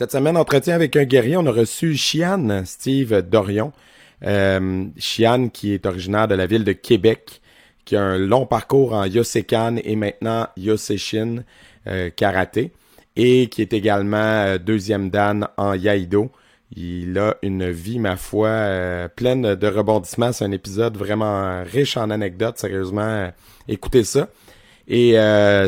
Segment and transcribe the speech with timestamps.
[0.00, 3.70] Cette semaine, entretien avec un guerrier, on a reçu Chian, Steve Dorion.
[4.24, 7.42] Euh, Chian, qui est originaire de la ville de Québec,
[7.84, 11.44] qui a un long parcours en Yosekan et maintenant Yoseshin
[11.86, 12.72] euh, karaté,
[13.14, 16.30] et qui est également euh, deuxième dan en Yaido.
[16.74, 20.32] Il a une vie, ma foi, euh, pleine de rebondissements.
[20.32, 22.56] C'est un épisode vraiment riche en anecdotes.
[22.56, 23.30] Sérieusement,
[23.68, 24.30] écoutez ça.
[24.88, 25.16] Et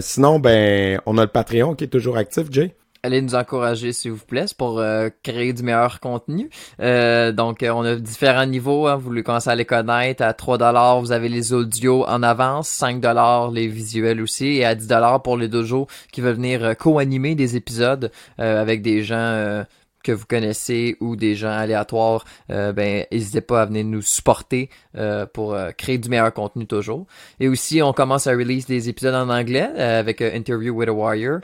[0.01, 2.75] sinon, ben, on a le Patreon qui est toujours actif, Jay
[3.05, 6.51] allez nous encourager s'il vous plaît pour euh, créer du meilleur contenu.
[6.81, 10.23] Euh, donc euh, on a différents niveaux, hein, vous voulez commencer à les connaître.
[10.23, 14.65] À 3 dollars, vous avez les audios en avance, 5 dollars les visuels aussi et
[14.65, 19.65] à 10 dollars pour les dojos qui veulent venir co-animer des épisodes avec des gens
[20.03, 24.71] que vous connaissez ou des gens aléatoires, euh, ben n'hésitez pas à venir nous supporter
[24.97, 27.07] euh, pour euh, créer du meilleur contenu toujours.
[27.41, 31.41] Et aussi, on commence à release des épisodes en anglais avec Interview with a Warrior,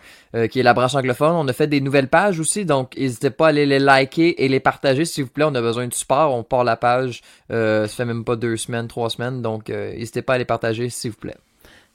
[0.51, 1.35] qui est la branche anglophone.
[1.35, 4.49] On a fait des nouvelles pages aussi, donc n'hésitez pas à aller les liker et
[4.49, 5.45] les partager s'il vous plaît.
[5.45, 6.35] On a besoin de support.
[6.35, 10.35] On part la page, ça fait même pas deux semaines, trois semaines, donc n'hésitez pas
[10.35, 11.37] à les partager s'il vous plaît.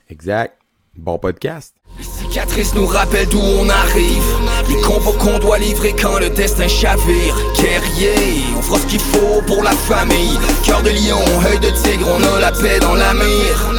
[0.09, 0.62] Exact.
[0.95, 1.73] Bon podcast.
[1.97, 4.23] Les cicatrices nous rappellent d'où on arrive.
[4.69, 7.35] Les combos qu'on doit livrer quand le destin chavire.
[7.55, 10.37] Guerrier, on fera ce qu'il faut pour la famille.
[10.63, 13.73] Cœur de lion, œil de tigre, on a la paix dans la mire.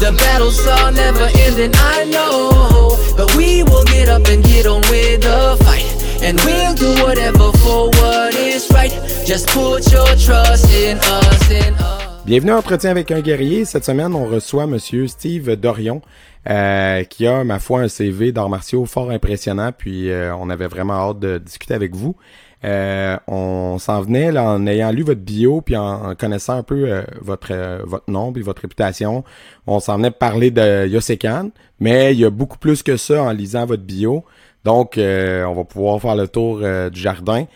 [0.00, 2.96] The battles are never ending, I know.
[3.16, 5.84] But we will get up and get on with the fight.
[6.22, 8.92] And we'll do whatever for what is right.
[9.26, 11.95] Just put your trust in us, in us.
[12.26, 13.64] Bienvenue à Entretien avec un guerrier.
[13.64, 16.02] Cette semaine, on reçoit Monsieur Steve Dorion,
[16.50, 19.70] euh, qui a, ma foi, un CV d'arts martiaux fort impressionnant.
[19.70, 22.16] Puis, euh, on avait vraiment hâte de discuter avec vous.
[22.64, 27.00] Euh, on s'en venait là, en ayant lu votre bio, puis en, connaissant un peu
[27.20, 29.22] votre votre nom et votre réputation.
[29.68, 33.30] On s'en venait parler de Yosekan, mais il y a beaucoup plus que ça en
[33.30, 34.24] lisant votre bio.
[34.64, 36.58] Donc, on va pouvoir faire le tour
[36.90, 37.46] du jardin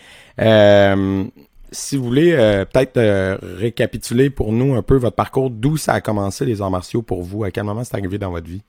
[1.72, 5.94] si vous voulez euh, peut-être euh, récapituler pour nous un peu votre parcours, d'où ça
[5.94, 8.62] a commencé les arts martiaux pour vous, à quel moment c'est arrivé dans votre vie?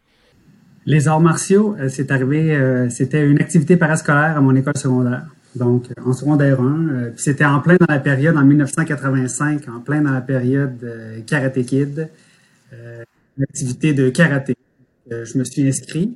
[0.85, 2.57] Les arts martiaux, euh, c'est arrivé,
[2.89, 5.25] c'était une activité parascolaire à mon école secondaire.
[5.55, 10.01] Donc, en secondaire 1, puis c'était en plein dans la période, en 1985, en plein
[10.01, 12.09] dans la période Karate Kid,
[12.71, 14.55] une activité de karaté.
[15.09, 16.15] je me suis inscrit.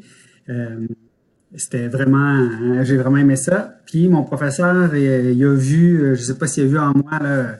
[1.57, 3.77] C'était vraiment, euh, j'ai vraiment aimé ça.
[3.85, 7.19] Puis mon professeur, il, a vu, euh, je sais pas s'il a vu en moi
[7.21, 7.59] là,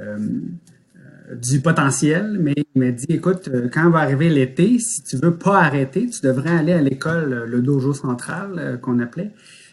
[0.00, 0.18] euh,
[1.34, 5.60] du potentiel, mais il m'a dit, écoute, quand va arriver l'été, si tu veux pas
[5.62, 9.32] arrêter, tu devrais aller à l'école, le dojo central qu'on appelait,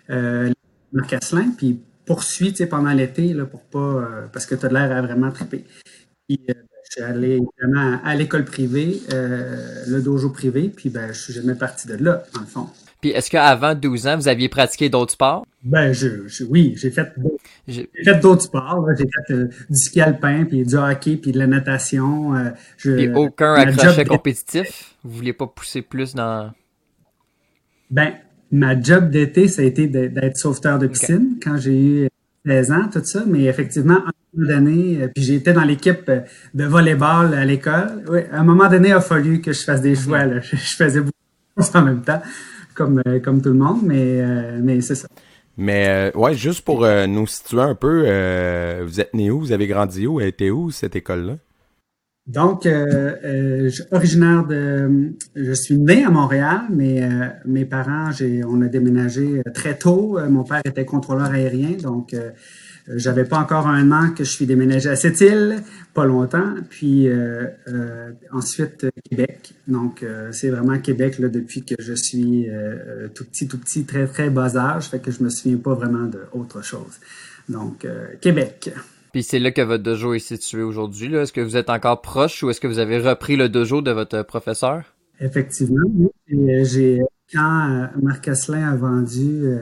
[0.09, 0.49] euh,
[0.93, 5.29] Marc Asselin, puis poursuis pendant l'été pour pas, parce que tu as l'air à vraiment
[5.31, 5.65] triper.
[6.27, 6.53] Puis, je
[6.89, 11.87] suis allé évidemment à l'école privée, le dojo privé, puis ben, je suis jamais parti
[11.87, 12.67] de là, en fond.
[13.01, 15.43] Puis est-ce qu'avant 12 ans, vous aviez pratiqué d'autres sports?
[15.63, 16.07] Ben, je,
[16.47, 17.07] oui, j'ai fait,
[17.67, 18.87] j'ai fait d'autres sports.
[18.95, 22.35] J'ai fait euh, du ski alpin, puis du hockey, puis de la natation.
[22.35, 24.95] Euh, je, puis aucun accrochet compétitif?
[25.03, 26.51] Vous vouliez pas pousser plus dans...
[27.89, 28.13] Ben,
[28.51, 32.09] ma job d'été, ça a été d'être sauveteur de piscine quand j'ai eu
[32.45, 33.23] 16 ans, tout ça.
[33.25, 36.09] Mais effectivement, un moment donné, euh, puis j'étais dans l'équipe
[36.53, 38.03] de volleyball à l'école.
[38.07, 40.23] Oui, à un moment donné, il a fallu que je fasse des choix.
[40.25, 40.39] Là.
[40.39, 41.11] Je, je faisais beaucoup
[41.57, 42.21] de choses en même temps
[42.73, 45.07] comme, euh, comme tout le monde, mais, euh, mais c'est ça.
[45.57, 48.01] Mais euh, ouais, juste pour nous situer un peu,
[48.83, 49.39] vous êtes né où?
[49.39, 50.19] Vous avez grandi où?
[50.21, 51.37] Été où cette école-là?
[52.27, 55.13] Donc, je suis originaire de...
[55.35, 57.01] Je suis né à Montréal, mais
[57.45, 60.17] mes parents, j'ai, on a déménagé très tôt.
[60.29, 62.29] Mon père était contrôleur aérien, donc euh,
[62.87, 66.55] j'avais pas encore un an que je suis déménagé à cette île, pas longtemps.
[66.69, 69.53] Puis euh, euh, ensuite Québec.
[69.67, 72.47] Donc c'est vraiment Québec là depuis que je suis
[73.15, 74.89] tout petit, tout petit, très très bas âge.
[74.89, 76.99] Fait que je me souviens pas vraiment d'autre chose.
[77.49, 77.87] Donc
[78.19, 78.73] Québec.
[79.11, 81.15] Puis c'est là que votre dojo est situé aujourd'hui.
[81.15, 83.91] Est-ce que vous êtes encore proche ou est-ce que vous avez repris le dojo de
[83.91, 84.83] votre professeur?
[85.19, 85.87] Effectivement,
[86.27, 87.01] J'ai
[87.33, 89.59] quand Marc Asselin a vendu euh,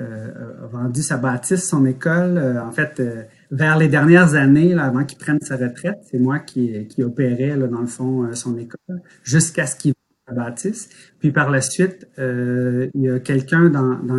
[0.00, 2.38] a vendu sa bâtisse, son école.
[2.38, 6.38] Euh, en fait, euh, vers les dernières années, avant qu'il prenne sa retraite, c'est moi
[6.38, 9.94] qui, qui opérais, dans le fond, son école, jusqu'à ce qu'il
[10.28, 10.88] sa bâtisse.
[11.18, 14.18] Puis par la suite, il y a quelqu'un dans, dans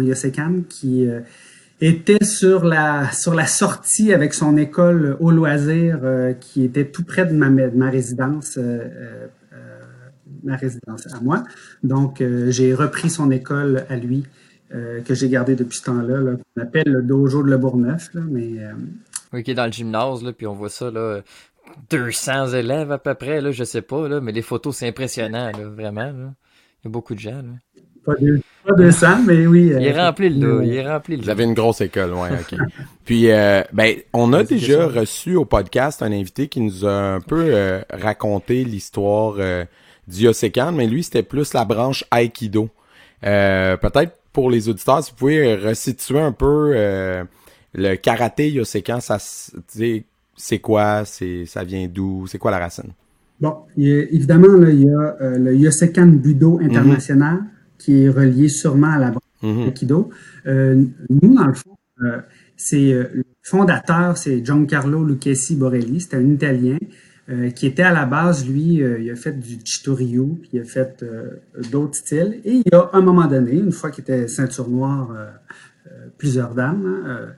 [0.68, 1.08] qui
[1.80, 6.00] était sur la sortie avec son école au loisir
[6.42, 8.60] qui était tout près de ma résidence
[10.44, 11.44] ma résidence à moi.
[11.84, 14.26] Donc j'ai repris son école à lui
[14.74, 18.14] euh, que j'ai gardé depuis ce temps-là, là, qu'on appelle le dojo de Le Bourgneuf.
[18.14, 18.74] Là, mais, euh...
[19.34, 21.22] Oui, qui est dans le gymnase, là, puis on voit ça, là,
[21.90, 25.52] 200 élèves à peu près, là, je sais pas, là, mais les photos, c'est impressionnant,
[25.52, 26.12] là, vraiment.
[26.12, 26.34] Là.
[26.84, 27.32] Il y a beaucoup de gens.
[27.32, 27.82] Là.
[28.04, 29.72] Pas, deux, pas 200, mais oui.
[29.76, 30.62] Il est rempli le dos.
[30.62, 32.58] Il est rempli le Vous avez une grosse école, ouais, ok.
[33.06, 37.22] Puis, euh, ben, on a déjà reçu au podcast un invité qui nous a un
[37.22, 39.66] peu euh, raconté l'histoire euh,
[40.08, 42.70] du Yosekan, mais lui, c'était plus la branche Aikido.
[43.24, 47.24] Euh, Peut-être pour les auditeurs, si vous pouvez resituer un peu euh,
[47.74, 49.18] le karaté Yosekan, ça,
[50.36, 52.92] c'est quoi, c'est, ça vient d'où, c'est quoi la racine?
[53.40, 57.40] Bon, il y a, évidemment, là, il y a euh, le Yosekan Budo International mm
[57.40, 57.78] -hmm.
[57.78, 59.68] qui est relié sûrement à la branche mm -hmm.
[59.70, 60.10] Aikido.
[60.46, 62.20] Euh, nous, dans le fond, euh,
[62.56, 66.78] c'est le fondateur, c'est Giancarlo Lucchesi Borelli, c'est un Italien
[67.56, 71.06] qui était à la base, lui, il a fait du Chitoryu, puis il a fait
[71.72, 72.42] d'autres styles.
[72.44, 75.16] Et il y a un moment donné, une fois qu'il était ceinture noire,
[76.18, 77.34] plusieurs dames, hein,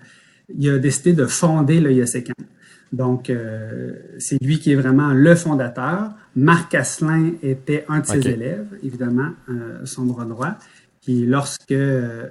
[0.49, 2.33] il a décidé de fonder le Yosekan.
[2.93, 6.11] Donc, euh, c'est lui qui est vraiment le fondateur.
[6.35, 8.33] Marc Asselin était un de ses okay.
[8.33, 10.55] élèves, évidemment, euh, son bras droit.
[11.01, 12.29] Puis lorsque euh,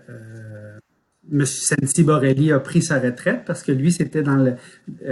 [1.30, 1.44] M.
[1.46, 4.54] Sensi Borelli a pris sa retraite, parce que lui, c'était dans le,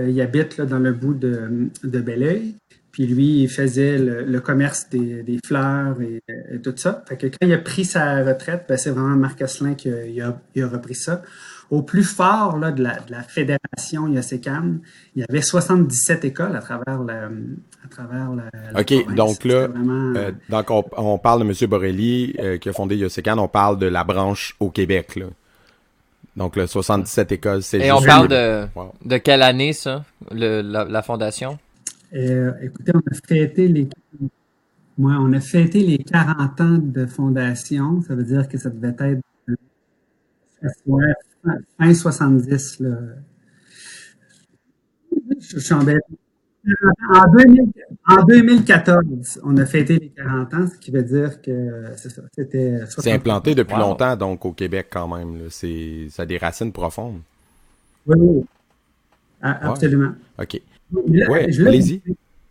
[0.09, 2.55] il habite là, dans le bout de, de Belleuil.
[2.91, 6.21] Puis lui, il faisait le, le commerce des, des fleurs et,
[6.53, 7.05] et, tout ça.
[7.09, 10.05] Fait que quand il a pris sa retraite, ben, c'est vraiment Marc Asselin qui a,
[10.05, 11.23] il a, il a repris ça
[11.71, 14.79] au plus fort là, de, la, de la fédération Yosekan,
[15.15, 17.27] il y avait 77 écoles à travers la,
[17.85, 20.13] à travers la, la OK, donc là, vraiment...
[20.17, 21.71] euh, donc on, on, parle de M.
[21.71, 25.17] Borelli euh, qui a fondé Yosekan, on parle de la branche au Québec.
[25.17, 25.27] Là.
[26.37, 28.93] Donc le 77 écoles, c'est Et on parle de, wow.
[29.05, 31.59] de quelle année ça, le, la, la, fondation?
[32.15, 33.89] Euh, écoutez, on a fêté les
[34.99, 38.03] ouais, on a fêté les 40 ans de fondation.
[38.03, 39.21] Ça veut dire que ça devait être
[40.87, 41.13] ouais,
[41.79, 42.81] fin 70.
[42.81, 42.97] Là.
[45.41, 45.85] Je, suis en,
[47.15, 47.63] en, 2000,
[48.09, 51.85] en 2014, on a fêté les 40 ans, ce qui veut dire que.
[52.37, 52.81] C'était.
[52.87, 53.81] C'est implanté depuis wow.
[53.81, 55.49] longtemps, donc au Québec quand même.
[55.51, 57.21] C'est ça a des racines profondes.
[58.07, 58.45] Oui, oui.
[59.43, 60.13] absolument.
[60.39, 60.45] Ouais.
[60.45, 60.61] OK.
[60.93, 61.23] Oui,
[61.67, 62.03] allez-y.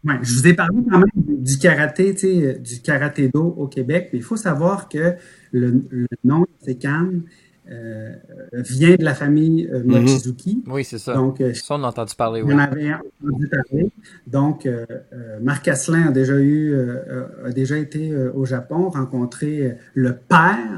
[0.05, 4.23] Ouais, je vous ai parlé quand même du karaté, du karaté-do au Québec, mais il
[4.23, 5.15] faut savoir que
[5.51, 7.23] le, le nom c'est Cannes
[7.71, 8.15] euh,
[8.51, 10.55] vient de la famille euh, Mochizuki.
[10.55, 10.73] Mm -hmm.
[10.73, 11.13] Oui, c'est ça.
[11.13, 12.41] Donc, euh, ça, on a entendu parler.
[12.41, 12.53] Oui.
[12.53, 13.91] On avait entendu parler.
[14.27, 14.85] Donc, euh,
[15.41, 16.75] Marc Asselin a déjà eu,
[17.45, 18.01] a déjà été
[18.39, 20.73] au Japon, rencontré le père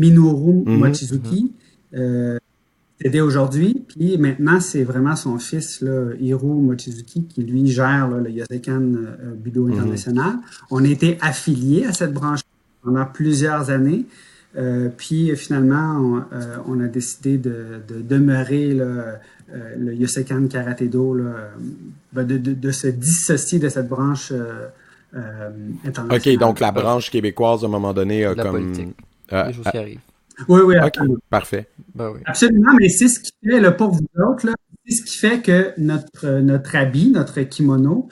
[0.00, 0.78] Minoru mm -hmm.
[0.82, 1.42] Mochizuki.
[1.92, 3.20] Mm -hmm.
[3.28, 8.30] aujourd'hui, puis maintenant c'est vraiment son fils là, Hiro Mochizuki qui lui gère là, le
[8.38, 8.86] Yosekan
[9.42, 10.32] Budo International.
[10.74, 12.42] On a été affiliés à cette branche
[12.82, 14.02] pendant plusieurs années.
[14.56, 20.46] Euh, puis finalement, on, euh, on, a décidé de, de demeurer là, euh, le Yosekan
[20.46, 21.50] Karate Do, là,
[22.12, 24.32] ben, de, de, de, se dissocier de cette branche
[25.84, 26.36] internationale.
[26.36, 28.52] OK, donc la branche québécoise, à un moment donné, a la comme...
[28.52, 28.96] Politique.
[29.32, 30.00] Les choses qui arrivent.
[30.48, 30.98] Oui, oui, OK,
[31.30, 31.68] parfait.
[31.94, 32.20] Ben oui.
[32.24, 34.48] Absolument, mais c'est ce qui fait, là, pour vous autres,
[34.86, 38.08] c'est ce qui fait que notre, notre habit, notre kimono,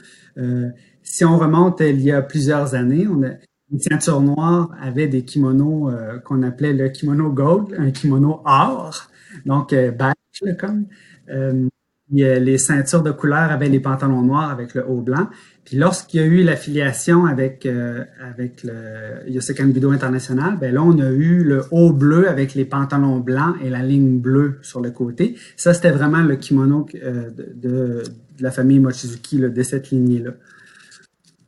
[1.02, 3.30] si on remonte il y a plusieurs années, on a,
[3.72, 9.08] les ceintures noires avaient des kimonos euh, qu'on appelait le kimono gold, un kimono or,
[9.46, 10.86] donc euh, beige comme.
[11.30, 11.68] Euh,
[12.12, 15.28] les ceintures de couleur avaient les pantalons noirs avec le haut blanc.
[15.64, 20.82] Puis lorsqu'il y a eu l'affiliation avec euh, avec le Yosekan Budo International, ben là
[20.82, 24.80] on a eu le haut bleu avec les pantalons blancs et la ligne bleue sur
[24.80, 25.36] le côté.
[25.56, 28.02] Ça c'était vraiment le kimono euh, de, de,
[28.40, 30.32] la famille Mochizuki là, de cette lignée là.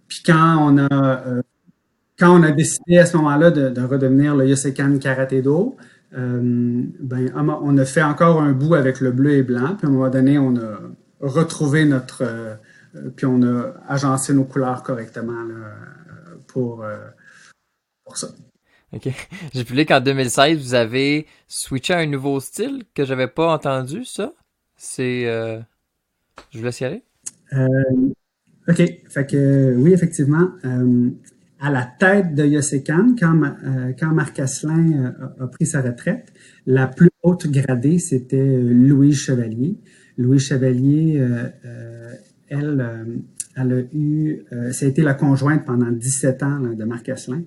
[0.07, 1.43] Puis quand on a euh,
[2.19, 5.77] quand on a décidé à ce moment-là de, de, redevenir le Yosekan Karate Do,
[6.17, 9.91] euh, ben, on a fait encore un bout avec le bleu et blanc, puis à
[9.91, 10.81] un moment donné, on a
[11.21, 12.23] retrouvé notre...
[12.23, 12.55] Euh,
[13.17, 15.75] puis on a agencé nos couleurs correctement là,
[16.47, 16.97] pour, euh,
[18.05, 18.29] pour ça.
[18.93, 19.09] OK.
[19.55, 24.05] J'ai publié qu'en 2016, vous avez switché à un nouveau style que j'avais pas entendu,
[24.05, 24.33] ça?
[24.77, 25.27] C'est...
[25.27, 25.59] Euh,
[26.51, 27.03] je vous laisse y aller.
[28.69, 28.77] OK.
[29.09, 30.51] Fait que, oui, effectivement
[31.61, 36.33] à la tête de Yosekan, quand, euh, quand Marc Asselin euh, a, pris sa retraite,
[36.67, 39.79] la plus haute gradée, c'était euh, Louise Chevalier.
[40.19, 42.13] Louise Chevalier, euh,
[42.49, 42.87] elle,
[43.57, 47.43] elle a eu, ça a été la conjointe pendant 17 ans là, de Marc Asselin.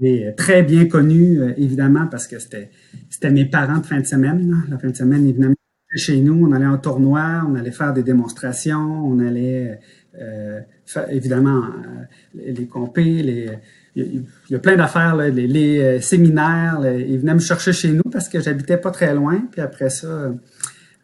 [0.00, 2.70] est très bien connue, évidemment, parce que c'était
[3.10, 4.50] c'était mes parents de fin de semaine.
[4.50, 4.56] Là.
[4.70, 5.54] La fin de semaine, évidemment,
[5.94, 9.78] chez nous, on allait en tournoi, on allait faire des démonstrations, on allait
[10.20, 10.60] euh,
[11.10, 13.50] évidemment, euh, les compés, les,
[13.96, 16.80] il y a plein d'affaires, les, les, euh, séminaires.
[16.84, 19.42] Ils venaient me chercher chez nous parce que j'habitais pas très loin.
[19.50, 20.32] Puis après ça,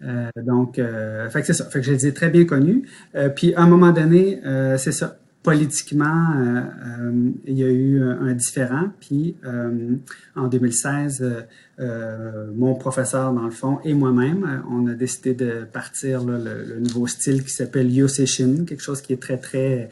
[0.05, 1.65] euh, donc, euh, fait que c'est ça.
[1.65, 2.85] Fait que je les ai très bien connus.
[3.15, 4.41] Euh, puis à un moment donné,
[4.79, 5.19] c'est ça.
[5.43, 6.35] Politiquement,
[7.47, 8.91] il y a eu un différent.
[9.01, 9.37] Puis
[10.37, 11.47] en 2016,
[12.55, 17.43] mon professeur, dans le fond, et moi-même, on a décidé de partir le, nouveau style
[17.43, 19.91] qui s'appelle Yoseshin, quelque chose qui est très, très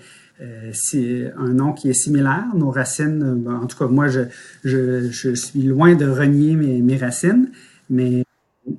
[0.72, 2.46] c'est un nom qui est similaire.
[2.54, 4.20] Nos racines, en tout cas, moi, je,
[4.64, 7.50] je, je suis loin de renier mes, mes racines,
[7.90, 8.24] mais,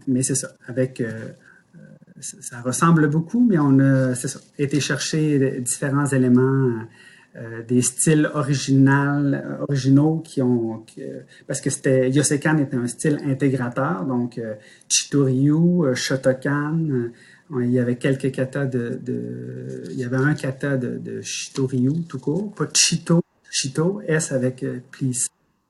[0.07, 0.53] mais c'est ça.
[0.67, 1.03] Avec
[2.21, 4.13] ça ressemble beaucoup, mais on a
[4.57, 6.71] été chercher différents éléments,
[7.37, 10.85] euh, des styles original, originaux qui ont,
[11.47, 14.55] parce que c'était Yosekan était un style intégrateur, donc euh,
[14.89, 17.11] Chitoryu, euh, Shotokan, euh,
[17.63, 18.99] il y avait quelques katas de,
[19.89, 24.63] il y avait un kata de, de Shitoryu tout court, pas Chito, Chito, S avec
[24.63, 25.29] euh, plissé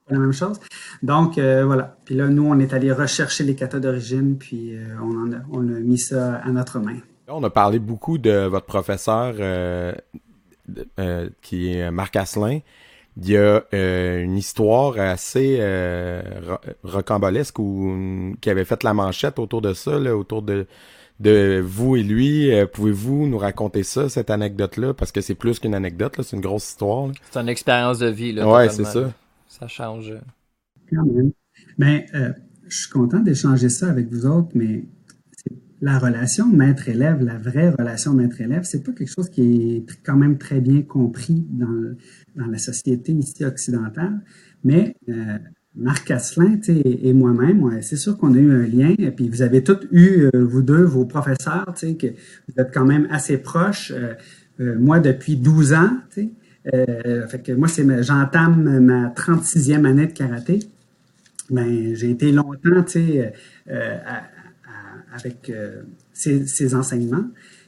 [0.09, 0.59] la même chose.
[1.03, 1.97] Donc, euh, voilà.
[2.05, 5.67] Puis là, nous, on est allé rechercher les katas d'origine, puis euh, on, a, on
[5.67, 6.97] a mis ça à notre main.
[7.27, 9.93] On a parlé beaucoup de votre professeur euh,
[11.41, 12.59] qui est Marc Asselin.
[13.17, 15.59] Il y a une histoire assez
[16.83, 20.65] rocambolesque ou qui avait fait la manchette autour de ça, là, autour de,
[21.19, 22.49] de vous et lui.
[22.71, 24.93] Pouvez-vous nous raconter ça, cette anecdote-là?
[24.93, 27.09] Parce que c'est plus qu'une anecdote, c'est une grosse histoire.
[27.31, 28.31] C'est une expérience de vie.
[28.31, 29.11] Là, ouais, c'est ça
[29.61, 30.13] ça change.
[30.89, 31.31] Quand même.
[32.15, 32.33] Euh,
[32.67, 34.85] je suis content d'échanger ça avec vous autres, mais
[35.81, 40.37] la relation maître-élève, la vraie relation maître-élève, c'est pas quelque chose qui est quand même
[40.37, 41.95] très bien compris dans,
[42.35, 44.21] dans la société ici occidentale.
[44.63, 45.37] Mais euh,
[45.75, 48.95] Marc Asselin et moi-même, c'est sûr qu'on a eu un lien.
[48.97, 52.85] Et puis vous avez tous eu, euh, vous deux, vos professeurs, que vous êtes quand
[52.85, 53.93] même assez proches.
[54.59, 55.97] moi, depuis 12 ans,
[56.73, 60.59] euh, fait que moi, c'est j'entame ma 36e année de karaté.
[61.49, 63.33] Ben, j'ai été longtemps, tu sais,
[63.69, 63.97] euh,
[65.13, 65.51] avec
[66.13, 67.25] ses, ses, enseignements.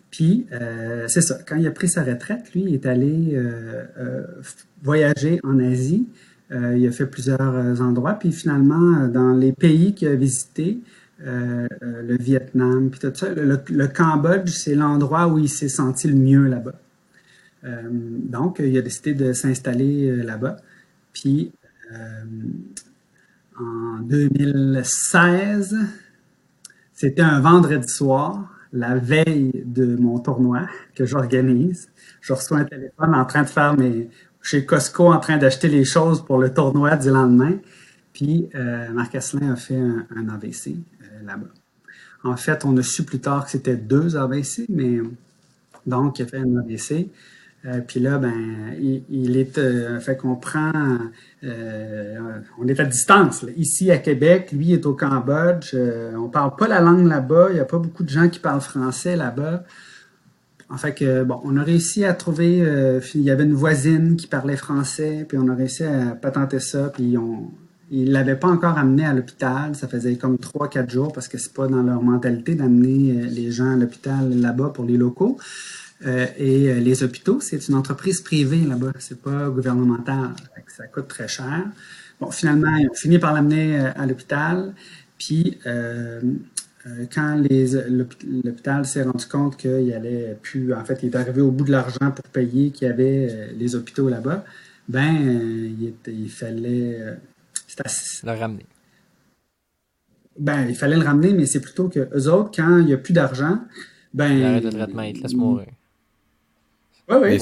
[0.10, 1.40] Puis, euh, c'est ça.
[1.46, 3.38] Quand il a pris sa retraite, lui, il est allé
[4.84, 6.08] voyager en Asie.
[6.52, 8.14] il a fait plusieurs endroits.
[8.14, 10.80] Puis, finalement, dans les pays qu'il a visités,
[11.20, 16.48] le Vietnam, puis tout ça, le Cambodge, c'est l'endroit où il s'est senti le mieux
[16.48, 16.76] là-bas.
[17.66, 20.58] Euh, donc, il a décidé de s'installer euh, là-bas.
[21.14, 21.52] Puis,
[21.92, 22.24] euh,
[23.60, 25.78] en 2016,
[26.94, 31.90] c'était un vendredi soir, la veille de mon tournoi que j'organise.
[32.22, 34.10] Je reçois un téléphone en train de faire mes
[34.42, 37.60] chez Costco en train d'acheter les choses pour le tournoi du lendemain.
[38.12, 38.50] Puis
[38.94, 40.76] Marc Asselin a fait un, AVC
[41.24, 41.48] là-bas.
[42.26, 45.00] En fait, on a su plus tard que c'était deux AVC, mais
[45.86, 47.10] donc il a fait un AVC.
[47.66, 48.34] Euh, puis là, ben,
[48.80, 50.72] il, est euh, fait qu'on prend,
[51.44, 52.18] euh,
[52.60, 53.46] on est à distance.
[53.56, 55.74] Ici à Québec, lui est au Cambodge.
[55.74, 57.48] on parle pas la langue là-bas.
[57.52, 59.64] Il y a pas beaucoup de gens qui parlent français là-bas.
[60.70, 62.66] En fait bon, on a réussi à trouver.
[63.16, 66.90] il y avait une voisine qui parlait français, puis on a réussi à patenter ça.
[66.90, 67.52] Puis on,
[67.92, 69.76] ils l'avaient pas encore amené à l'hôpital.
[69.76, 73.52] Ça faisait comme trois, quatre jours parce que c'est pas dans leur mentalité d'amener les
[73.52, 75.38] gens à l'hôpital là-bas pour les locaux.
[76.06, 80.32] Euh, et euh, les hôpitaux, c'est une entreprise privée là-bas, c'est pas gouvernemental.
[80.68, 81.66] Ça coûte très cher.
[82.20, 84.74] Bon, finalement, ils ont fini par l'amener euh, à l'hôpital.
[85.18, 87.42] Puis, quand
[87.90, 91.72] l'hôpital s'est rendu compte qu'il allait plus, en fait, il est arrivé au bout de
[91.72, 94.44] l'argent pour payer qu'il y avait les hôpitaux là-bas,
[94.90, 97.00] ben, il, il fallait
[98.24, 98.66] le ramener.
[100.38, 102.98] Ben, il fallait le ramener, mais c'est plutôt que eux autres, quand il n'y a
[102.98, 103.60] plus d'argent,
[104.14, 104.34] ben.
[104.34, 105.68] Il arrête le traitement, il te laisse mourir.
[107.10, 107.40] Oui, oui,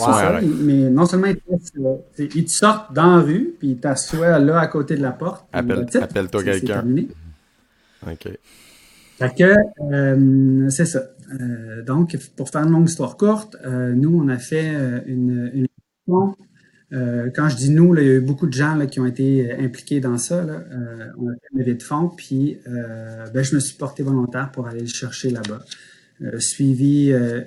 [0.63, 4.95] Mais non seulement ils te, sortent dans la rue, puis ils t'assoient là à côté
[4.95, 5.45] de la porte.
[5.53, 6.83] Appelle-toi quelqu'un.
[8.07, 8.29] OK.
[9.21, 9.55] Fait que,
[9.93, 11.03] euh, c'est ça.
[11.39, 14.73] Euh, donc, pour faire une longue histoire courte, euh, nous, on a fait
[15.05, 15.67] une, une
[17.35, 19.05] quand je dis nous, là, il y a eu beaucoup de gens là, qui ont
[19.05, 20.43] été impliqués dans ça.
[20.43, 20.61] Là.
[21.17, 24.67] on a fait une levée de fonds, puis ben, je me suis porté volontaire pour
[24.67, 25.61] aller le chercher là-bas.
[26.23, 27.41] Euh, suivi euh,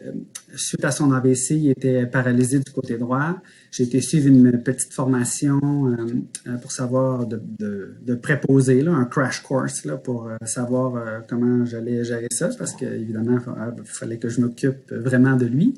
[0.57, 3.41] suite à son AVC, il était paralysé du côté droit.
[3.71, 9.05] J'ai été suivre une petite formation euh, pour savoir de, de, de préposer, là, un
[9.05, 13.39] crash course là, pour savoir comment j'allais gérer ça, parce qu'évidemment,
[13.79, 15.75] il fallait que je m'occupe vraiment de lui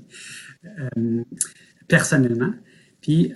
[1.89, 2.53] personnellement.
[3.01, 3.33] Puis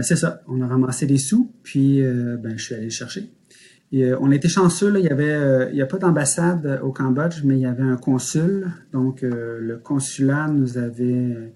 [0.00, 3.30] c'est ça, on a ramassé des sous, puis ben, je suis allé le chercher.
[3.94, 7.42] Euh, on était chanceux, il y avait, euh, il y a pas d'ambassade au Cambodge,
[7.44, 8.70] mais il y avait un consul.
[8.92, 11.52] Donc, euh, le consulat nous avait,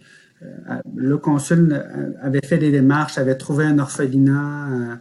[0.96, 1.84] le consul
[2.22, 5.00] avait fait des démarches, avait trouvé un orphelinat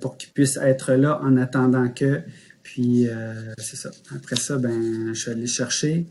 [0.00, 2.20] pour qu'il puisse être là en attendant que.
[2.62, 3.08] Puis,
[3.58, 3.90] c'est ça.
[4.14, 6.06] Après ça, ben, je suis allé chercher.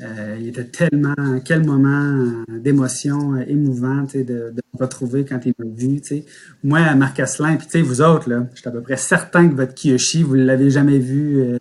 [0.00, 5.66] Euh, il était tellement, quel moment d'émotion émouvant de, de me retrouver quand il m'a
[5.74, 6.00] vu.
[6.02, 6.24] sais.
[6.62, 9.74] Moi, Marc Asselin, puis vous autres, là, je suis à peu près certain que votre
[9.74, 11.56] Kiyoshi, vous ne l'avez jamais vu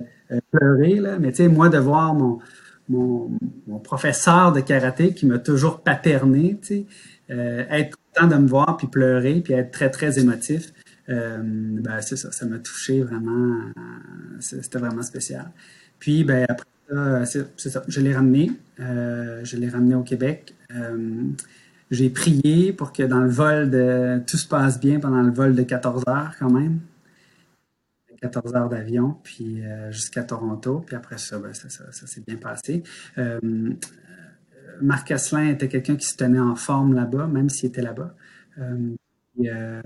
[0.51, 2.39] pleurer, là, mais moi, de voir mon,
[2.89, 3.29] mon,
[3.67, 6.59] mon, professeur de karaté qui m'a toujours paterné,
[7.29, 10.73] être content de me voir, puis pleurer, puis être très, très émotif.
[11.09, 13.57] Euh, ben, c'est ça, ça m'a touché vraiment.
[14.39, 15.51] C'était vraiment spécial.
[15.99, 18.51] Puis, ben, après ça, je l'ai ramené.
[18.79, 20.55] Euh, je l'ai ramené au Québec.
[20.75, 21.23] Euh,
[21.91, 24.21] j'ai prié pour que dans le vol de.
[24.27, 26.79] Tout se passe bien pendant le vol de 14 heures, quand même.
[28.21, 30.81] 14 heures d'avion, puis jusqu'à Toronto.
[30.85, 32.83] Puis après ça, ben, ça, s'est bien passé.
[34.81, 38.15] Marc Asselin était quelqu'un qui se tenait en forme là-bas, même s'il était là-bas.
[39.39, 39.81] Euh,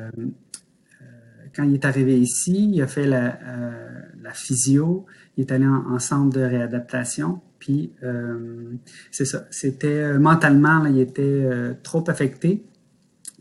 [1.57, 5.97] quand il est arrivé ici, il a fait la, euh, physio, il est allé en,
[5.97, 8.75] centre de réadaptation, puis euh,
[9.09, 11.49] c'est ça, c'était euh, mentalement, il était
[11.81, 12.63] trop affecté.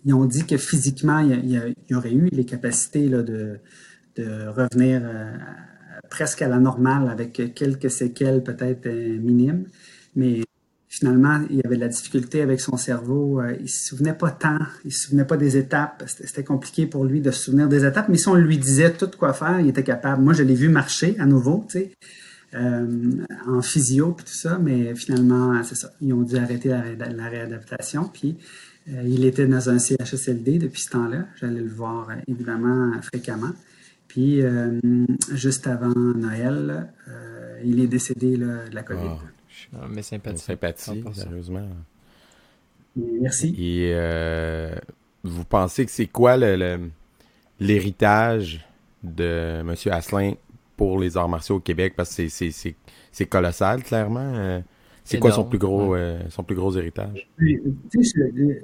[0.07, 3.59] Ils ont dit que physiquement, il, aurait eu les capacités de,
[4.15, 5.03] de revenir
[6.09, 9.67] presque à la normale avec quelques séquelles peut-être minimes,
[10.15, 10.46] mais
[10.99, 13.41] finalement, il avait de la difficulté avec son cerveau.
[13.41, 16.05] Euh, il se souvenait pas tant, il se souvenait pas des étapes.
[16.07, 19.11] C'était compliqué pour lui de se souvenir des étapes, mais si on lui disait tout
[19.19, 20.23] quoi faire, il était capable.
[20.23, 21.93] Moi, je l'ai vu marcher à nouveau, tu sais,
[22.55, 22.87] euh,
[23.47, 25.93] en physio puis tout ça, mais finalement, c'est ça.
[26.01, 28.39] Ils ont dû arrêter la, réadaptation, puis
[28.89, 31.27] euh, il était dans un CHSLD depuis ce temps-là.
[31.39, 33.53] J'allais le voir évidemment fréquemment.
[34.09, 34.41] Puis
[35.35, 36.89] juste avant Noël,
[37.63, 39.11] il est décédé de la COVID.
[39.73, 39.79] Ah.
[39.83, 40.39] Ah, mais sympathie.
[40.39, 41.67] Sympathie, sérieusement.
[42.97, 43.55] Merci.
[43.59, 44.75] Et euh,
[45.23, 46.37] vous pensez que c'est quoi
[47.61, 48.67] l'héritage
[49.03, 49.75] de M.
[49.91, 50.33] Asselin
[50.77, 51.95] pour les arts martiaux au Québec?
[51.97, 54.33] Parce que c'est colossal, clairement.
[54.35, 54.61] Euh,
[55.05, 57.29] c'est quoi son plus gros euh, son plus gros héritage?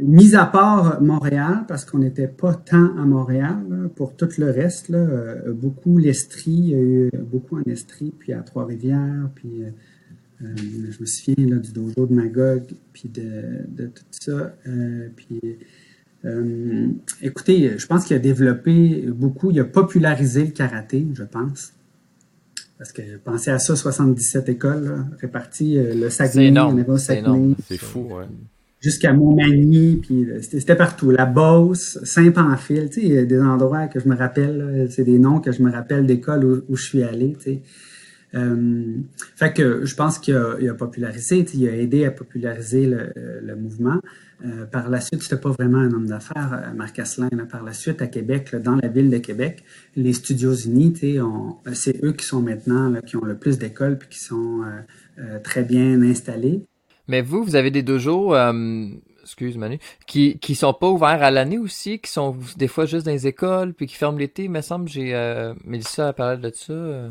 [0.01, 4.89] mis à part Montréal, parce qu'on n'était pas tant à Montréal, pour tout le reste,
[4.89, 9.71] là, beaucoup l'Estrie, il y a eu beaucoup en Estrie, puis à Trois-Rivières, puis euh,
[10.43, 14.55] je me souviens là, du dojo de Magog, puis de, tout ça.
[14.67, 15.41] Euh, puis,
[16.25, 16.89] euh,
[17.21, 21.73] écoutez, je pense qu'il a développé beaucoup, il a popularisé le karaté, je pense.
[22.79, 26.51] Parce que pensez à ça, 77 écoles réparties, le Saguenay,
[27.69, 28.25] C'est fou, ouais.
[28.81, 31.13] Jusqu'à Montmagny, puis c'était partout.
[31.13, 35.05] La Beauce, Saint-Pamphile, tu sais, il y a des endroits que je me rappelle, c'est
[35.05, 37.63] des noms que je me rappelle d'écoles où, où, je suis allé, tu sais.
[38.35, 38.97] Euh,
[39.37, 44.01] fait que je pense qu'il a, popularisé, il a aidé à populariser le, le mouvement.
[44.45, 47.29] Euh, par la suite, c'était pas vraiment un homme d'affaires, euh, Marc Asselin.
[47.51, 49.63] par la suite, à Québec, dans la ville de Québec,
[49.95, 50.95] les Studios Unis,
[51.75, 54.63] c'est eux qui sont maintenant, qui ont le plus d'écoles puis qui sont
[55.19, 56.65] euh, très bien installés.
[57.07, 58.35] Mais vous, vous avez des dojos,
[59.23, 63.07] excuse Manu, qui qui sont pas ouverts à l'année aussi, qui sont des fois juste
[63.07, 64.45] dans les écoles puis qui ferment l'été.
[64.45, 65.13] Il me semble, j'ai
[65.65, 67.09] Mélissa a parlé de ça.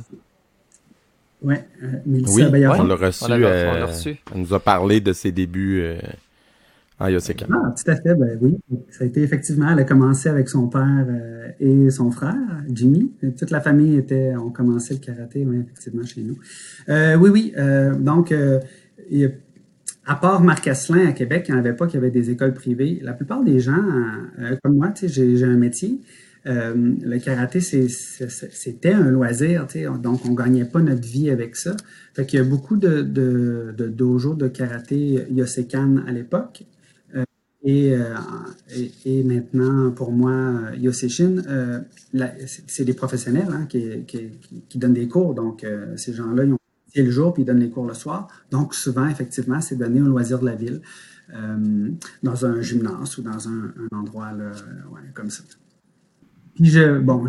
[1.41, 4.17] Ouais, euh, oui, on l'a reçu, euh, reçu.
[4.31, 5.97] Elle nous a parlé de ses débuts euh,
[6.99, 7.47] en Yosekan.
[7.51, 8.59] Ah, tout à fait, ben oui.
[8.91, 11.07] Ça a été effectivement, elle a commencé avec son père
[11.59, 12.35] et son frère,
[12.71, 13.11] Jimmy.
[13.39, 16.37] Toute la famille était, on commençait le karaté, oui, effectivement, chez nous.
[16.87, 17.53] oui, oui.
[17.99, 18.31] donc,
[20.05, 22.53] à part Marc Asselin à Québec, il n'y en avait pas qui avait des écoles
[22.53, 22.99] privées.
[23.01, 23.83] La plupart des gens,
[24.61, 26.01] comme moi, j'ai un métier.
[26.47, 29.67] Euh, le karaté, c'était un loisir,
[30.01, 31.75] donc on gagnait pas notre vie avec ça.
[32.13, 36.63] Fait qu'il y a beaucoup de, de, de de karaté Yosekan à l'époque.
[37.15, 37.23] Euh,
[37.63, 38.15] et, euh,
[38.75, 41.81] et, et, maintenant, pour moi, Yoseshin, euh,
[42.67, 44.31] c'est des professionnels hein, qui, qui,
[44.67, 45.35] qui, donnent des cours.
[45.35, 46.57] Donc, ces gens-là, ils ont
[46.95, 48.27] le jour puis ils donnent les cours le soir.
[48.49, 50.81] Donc, souvent, effectivement, c'est donné au loisir de la ville,
[52.23, 54.51] dans un gymnase ou dans un, un endroit là,
[54.91, 55.43] ouais, comme ça.
[56.61, 57.25] Puis je, bon,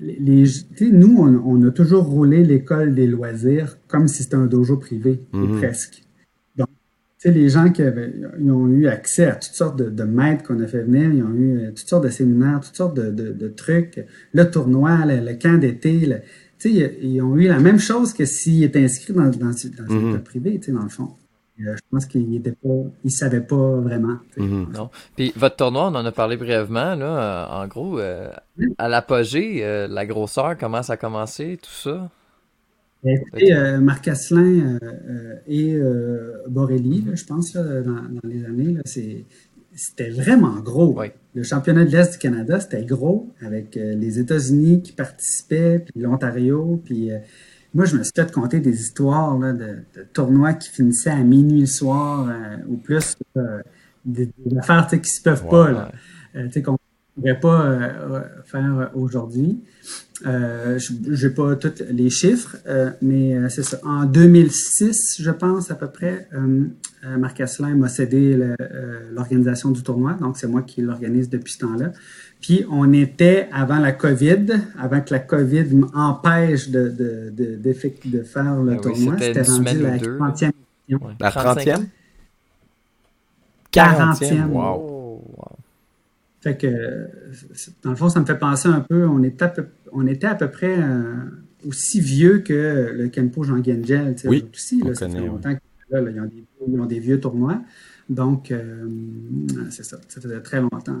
[0.00, 0.44] les,
[0.90, 5.58] nous, on, a toujours roulé l'école des loisirs comme si c'était un dojo privé, mhm.
[5.58, 6.02] presque.
[6.56, 6.68] Donc,
[7.18, 10.42] tu sais, les gens qui avaient, ils ont eu accès à toutes sortes de, maîtres
[10.42, 13.48] qu'on a fait venir, ils ont eu euh, toutes sortes de séminaires, toutes sortes de,
[13.48, 16.12] trucs, le tournoi, le, camp d'été,
[16.58, 20.18] sais, ils ont eu la même chose que s'ils étaient inscrits dans, dans, dans mhm.
[20.24, 21.10] privée, tu sais, dans le fond.
[21.60, 24.16] Euh, je pense qu'il était pas, il savait pas vraiment.
[24.36, 24.68] Mhm.
[24.74, 24.90] Non.
[25.16, 27.50] Puis votre tournoi, on en a parlé brièvement là.
[27.50, 28.30] Euh, en gros, euh,
[28.78, 32.10] à l'apogée, la grosseur, comment ça a commencé, tout ça?
[33.04, 34.78] Écoutez, Marc Asselin
[35.48, 35.76] et
[36.48, 38.76] Borelli, je pense, dans, les années,
[39.74, 40.96] c'était vraiment gros.
[41.34, 46.80] Le championnat de l'Est du Canada, c'était gros, avec les États-Unis qui participaient, puis l'Ontario,
[46.84, 47.10] puis
[47.74, 51.60] moi, je me suis fait compter des histoires là, de, tournois qui finissaient à minuit
[51.60, 52.28] le soir
[52.68, 53.16] ou plus,
[54.04, 55.92] des, affaires qui se peuvent pas, là,
[56.34, 56.76] qu'on ne
[57.16, 59.62] pourrait pas faire aujourd'hui.
[60.26, 63.78] Euh, je n'ai pas tous les chiffres, euh, mais euh, c'est ça.
[63.84, 66.28] En 2006, je pense à peu près,
[67.18, 68.38] Marc Asselin m'a cédé
[69.12, 71.92] l'organisation du tournoi, donc c'est moi qui l'organise depuis ce temps-là.
[72.42, 78.22] Puis on était avant la COVID, avant que la COVID m'empêche de, de, de, de,
[78.24, 79.16] faire le ah tournoi.
[79.18, 80.50] C'était rendu la 30e
[81.20, 81.86] La 30e?
[83.72, 84.46] 40e.
[84.48, 85.22] Wow.
[86.40, 87.06] Fait que,
[87.84, 90.26] dans le fond, ça me fait penser un peu, on était à peu, on était
[90.26, 91.14] à peu près euh,
[91.64, 94.16] aussi vieux que le Kenpo Jean Gengel.
[94.24, 97.60] Oui, aussi, là, ça fait longtemps qu'ils ont, des vieux tournois.
[98.12, 98.86] Donc, euh,
[99.70, 100.98] c'est ça, ça faisait très longtemps.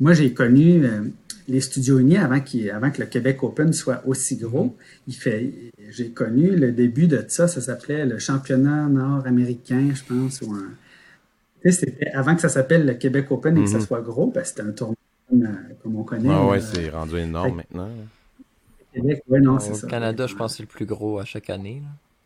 [0.00, 1.02] Moi, j'ai connu euh,
[1.46, 2.40] les studios unis avant,
[2.72, 4.76] avant que le Québec Open soit aussi gros.
[5.06, 5.52] Il fait,
[5.90, 11.70] j'ai connu le début de ça, ça s'appelait le championnat nord-américain, je pense, ou un,
[11.70, 13.84] c'était avant que ça s'appelle le Québec Open et que ça mhm.
[13.84, 14.96] soit gros, ben, c'était un tournoi
[15.82, 16.30] comme, on connaît.
[16.30, 17.90] Ah ouais, c'est rendu énorme maintenant.
[18.94, 19.86] Québec, ouais, non, c'est ça.
[19.86, 21.82] Au Canada, je pense que c'est le plus gros à chaque année.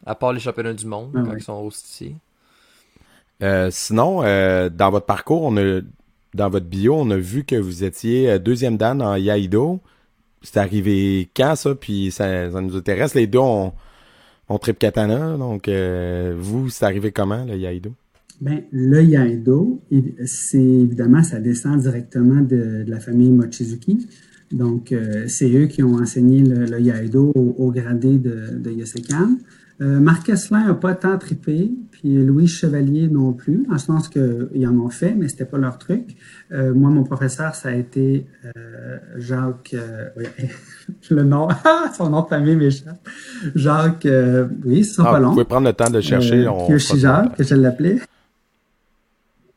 [0.07, 2.15] À part les championnats du monde, ah quand ils sont aussi.
[3.42, 5.81] Euh, sinon, euh, dans votre parcours, on a,
[6.35, 9.81] dans votre bio, on a vu que vous étiez euh, deuxième dan en Yaido.
[10.42, 11.74] C'est arrivé quand ça?
[11.74, 13.14] Puis ça, nous intéresse.
[13.14, 13.72] Les deux, on,
[14.48, 15.37] on trip katana.
[15.37, 17.92] Donc, vous, c'est arrivé comment, le Yaido?
[18.40, 19.81] Ben, le Yaido,
[20.24, 24.09] c'est évidemment, ça descend directement de, la famille Mochizuki.
[24.50, 29.38] Donc, euh, c'est eux qui ont enseigné le, Yaido au, gradé de, de Yosekan.
[29.81, 34.09] Euh, Marc Esselin n'a pas tant trippé, puis Louis Chevalier non plus, en ce sens
[34.09, 36.17] qu'ils en ont fait, mais c'était pas leur truc.
[36.53, 39.75] Euh, moi, mon professeur, ça a été euh, Jacques,
[40.17, 40.27] oui,
[41.11, 41.49] le nom,
[41.97, 43.09] son nom de famille m'échappe.
[43.55, 44.07] Jacques,
[44.65, 45.29] oui, c'est ah, pas long.
[45.29, 46.47] Vous pouvez prendre le temps de chercher.
[46.47, 47.99] On Kiyoshi Jacques, que je l'appelais.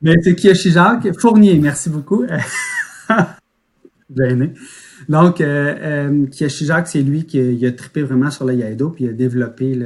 [0.02, 1.20] Mais c'est Kiyoshi Jacques.
[1.20, 2.26] Fournier, merci beaucoup.
[4.16, 4.54] Gêné.
[5.10, 9.10] Donc, euh, euh, Jacques, c'est lui qui a, trippé vraiment sur le Yaido, puis il
[9.10, 9.80] a développé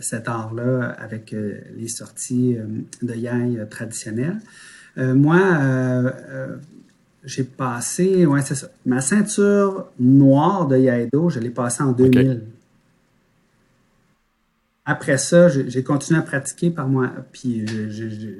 [0.00, 2.64] cet art-là avec euh, les sorties euh,
[3.02, 4.38] de Yai traditionnelles.
[4.96, 5.40] moi,
[7.24, 8.68] j'ai passé, ouais, c'est ça.
[8.86, 12.42] Ma ceinture noire de Yaido, je l'ai passée en 2000.
[14.90, 17.64] Après ça, j'ai continué à pratiquer par moi, puis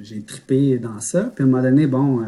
[0.00, 1.30] j'ai tripé dans ça.
[1.34, 2.24] Puis à un moment donné, bon, euh,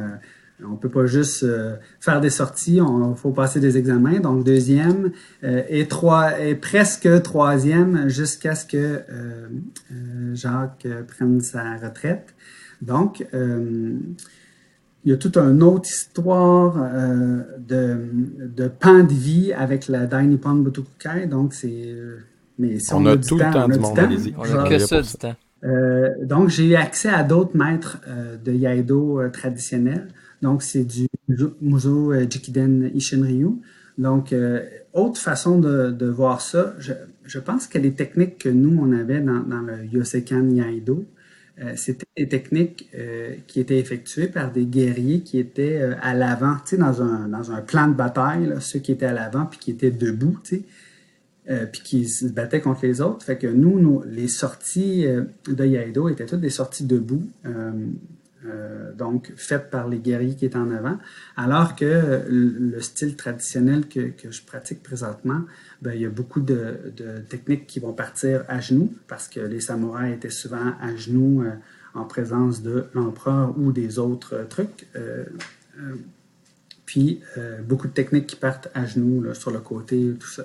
[0.70, 4.20] on peut pas juste euh, faire des sorties, il faut passer des examens.
[4.20, 5.12] Donc deuxième
[5.44, 9.00] euh, et trois et presque troisième jusqu'à ce que
[10.34, 12.34] Jacques prenne sa retraite.
[12.80, 13.26] Donc
[15.04, 16.76] il y a toute une autre histoire
[17.58, 17.96] de,
[18.46, 21.26] de pan de vie avec la Dai Nippon Butokukai.
[21.26, 21.94] Donc c'est
[22.58, 23.98] mais on, a, tout le temps, du monde,
[24.36, 25.34] On a que ça du temps.
[25.64, 30.08] Euh, donc, j'ai eu accès à d'autres maîtres euh, de Yaido euh, traditionnels.
[30.42, 31.06] Donc, c'est du
[31.60, 33.60] Muzo Jikiden Ishinryu.
[33.98, 34.34] Donc,
[34.92, 39.60] autre façon de, voir ça, je, pense que les techniques que nous, on avait dans,
[39.60, 41.04] le Yosekan Yaido,
[41.76, 42.90] c'était des techniques
[43.46, 47.86] qui étaient effectuées par des guerriers qui étaient à l'avant, dans un, dans un plan
[47.86, 50.38] de bataille, ceux qui étaient à l'avant puis qui étaient debout.
[51.50, 53.24] Euh, puis qui se battaient contre les autres.
[53.24, 57.28] Fait que nous, les sorties euh, de Yaido étaient toutes des sorties debout,
[58.46, 60.98] euh, donc faites par les guerriers qui étaient en avant,
[61.36, 65.42] alors que le style traditionnel que, je pratique présentement,
[65.80, 66.92] ben, il y a beaucoup de,
[67.28, 71.44] techniques qui vont partir à genoux, parce que les samouraïs étaient souvent à genoux
[71.94, 74.86] en présence de l'empereur ou des autres trucs.
[76.86, 77.20] puis
[77.66, 80.44] beaucoup de techniques qui partent à genoux sur le côté, tout ça.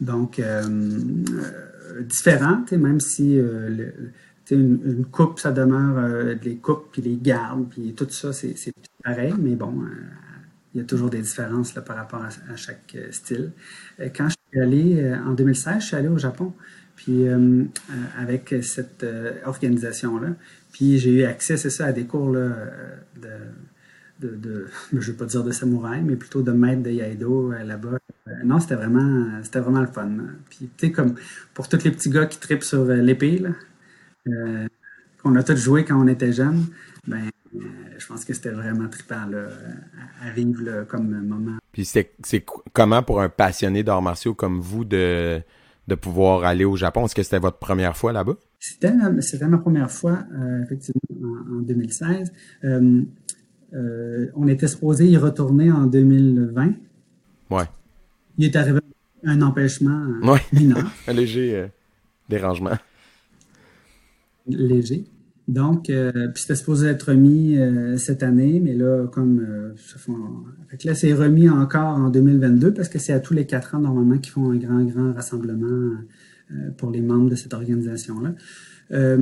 [0.00, 3.90] Donc, euh, euh, différent, même si euh,
[4.56, 8.72] une, coupe, ça demeure les coupes, puis les gardes, puis tout ça, c'est
[9.04, 9.82] pareil, mais bon,
[10.74, 13.52] il y a toujours des différences là, par rapport à, chaque style.
[14.16, 16.52] quand je suis allé, en 2016, je suis allé au Japon,
[16.96, 17.26] puis
[18.16, 19.04] avec cette
[19.44, 20.34] organisation-là,
[20.72, 22.48] puis j'ai eu accès, c'est ça, à des cours là,
[23.20, 23.28] de
[24.20, 24.66] de,
[24.98, 27.98] je pas dire de samouraï, mais plutôt de maître de Yaido euh, là-bas.
[28.28, 30.10] Euh, non, c'était vraiment, vraiment le fun.
[30.50, 31.14] Puis, tu sais, comme
[31.54, 33.42] pour tous les petits gars qui tripent sur euh, l'épée,
[35.22, 36.66] qu'on a tous joué quand on était jeunes,
[37.06, 37.30] ben,
[37.98, 39.48] je pense que c'était vraiment trippant là,
[40.22, 41.58] à vivre comme moment.
[41.72, 42.14] Puis c'est
[42.72, 45.40] comment pour un passionné d'arts martiaux comme vous de,
[45.88, 47.04] de pouvoir aller au Japon?
[47.06, 48.36] Est-ce que c'était votre première fois là-bas?
[48.60, 48.92] C'était
[49.48, 50.24] ma première fois,
[50.62, 52.32] effectivement, en, en 2016.
[53.74, 56.72] Euh, on était supposé y retourner en 2020.
[57.50, 57.64] Ouais.
[58.38, 58.80] Il est arrivé
[59.24, 60.84] un empêchement euh, mineur.
[61.06, 61.56] un léger.
[61.56, 61.66] Euh,
[62.28, 62.72] dérangement.
[64.48, 65.04] Léger.
[65.48, 69.98] Donc, euh, puis c'était supposé être remis euh, cette année, mais là, comme euh, ça
[69.98, 70.12] fait,
[70.68, 73.80] fait là, c'est remis encore en 2022 parce que c'est à tous les quatre ans
[73.80, 75.66] normalement qu'ils font un grand, grand rassemblement
[76.50, 78.34] euh, pour les membres de cette organisation-là.
[78.92, 79.18] Euh,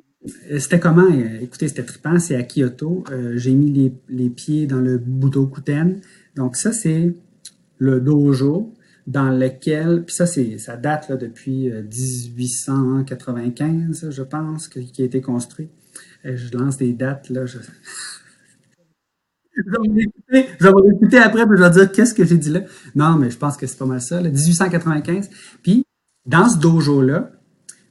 [0.58, 1.08] c'était comment?
[1.40, 3.04] Écoutez, c'était trippant, c'est à Kyoto.
[3.36, 6.00] J'ai mis les, les, pieds dans le Kuten.
[6.34, 7.14] Donc ça, c'est
[7.78, 8.74] le dojo
[9.06, 15.20] dans lequel, puis ça, c'est, ça date là, depuis 1895, je pense, qui a été
[15.20, 15.70] construit
[16.34, 17.46] je lance des dates, là.
[17.46, 17.58] Je...
[19.56, 19.70] je vais
[20.60, 22.60] réécouter après, puis je vais dire qu'est-ce que j'ai dit là.
[22.94, 24.28] Non, mais je pense que c'est pas mal ça, là.
[24.28, 25.30] 1895.
[25.62, 25.84] Puis,
[26.26, 27.32] dans ce dojo-là,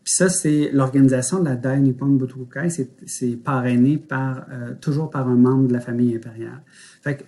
[0.03, 2.69] puis ça, c'est l'organisation de la Dai Nippon Butokukai,
[3.07, 6.61] c'est parrainé par, euh, toujours par un membre de la famille impériale.
[7.01, 7.23] Fait que,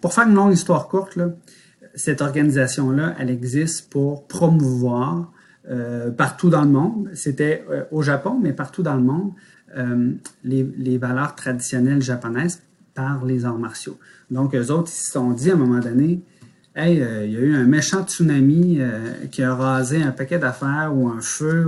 [0.00, 1.36] pour faire une longue histoire courte, là,
[1.96, 5.32] cette organisation-là, elle existe pour promouvoir
[5.68, 7.10] euh, partout dans le monde.
[7.14, 9.32] C'était euh, au Japon, mais partout dans le monde,
[9.76, 10.12] euh,
[10.44, 12.62] les, valeurs traditionnelles japonaises
[12.94, 13.98] par les arts martiaux.
[14.30, 16.20] Donc, eux autres, ils se sont dit à un moment donné,
[16.76, 18.80] Hey, il y a eu un méchant tsunami
[19.30, 21.66] qui a rasé un paquet d'affaires ou un feu.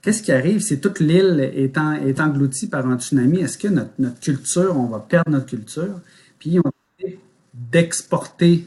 [0.00, 0.60] Qu'est-ce qui arrive?
[0.60, 1.78] Si toute l'île est,
[2.20, 3.38] engloutie par un tsunami?
[3.38, 6.00] Est-ce que notre, notre, culture, on va perdre notre culture?
[6.40, 6.72] Puis, on
[7.54, 8.66] d'exporter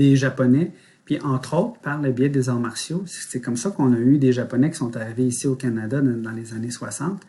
[0.00, 0.72] des Japonais,
[1.04, 3.02] puis entre autres, par le biais des arts martiaux.
[3.06, 6.32] C'est comme ça qu'on a eu des Japonais qui sont arrivés ici au Canada dans
[6.32, 7.20] les années 60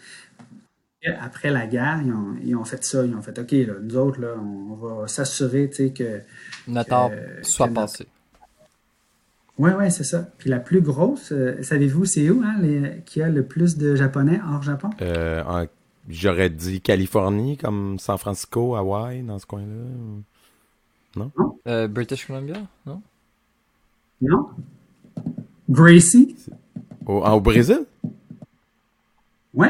[1.20, 2.00] après la guerre,
[2.44, 3.04] ils ont, fait ça.
[3.06, 6.22] Ils ont fait OK, là, nous autres, là, on va s'assurer que.
[6.68, 8.08] Notre art soit passé.
[9.58, 10.28] Oui, oui, c'est ça.
[10.38, 12.62] Puis la plus grosse, euh, savez-vous, c'est où hein,
[13.06, 14.90] qui a le plus de Japonais hors Japon?
[15.02, 15.66] Euh,
[16.08, 20.22] j'aurais dit Californie, comme San Francisco, Hawaï, dans ce coin-là.
[21.16, 21.32] Non?
[21.68, 23.02] Euh, British Columbia, non?
[24.22, 24.48] Non.
[25.70, 26.36] Gracie?
[27.06, 27.86] Au, au Brésil?
[29.54, 29.68] Oui.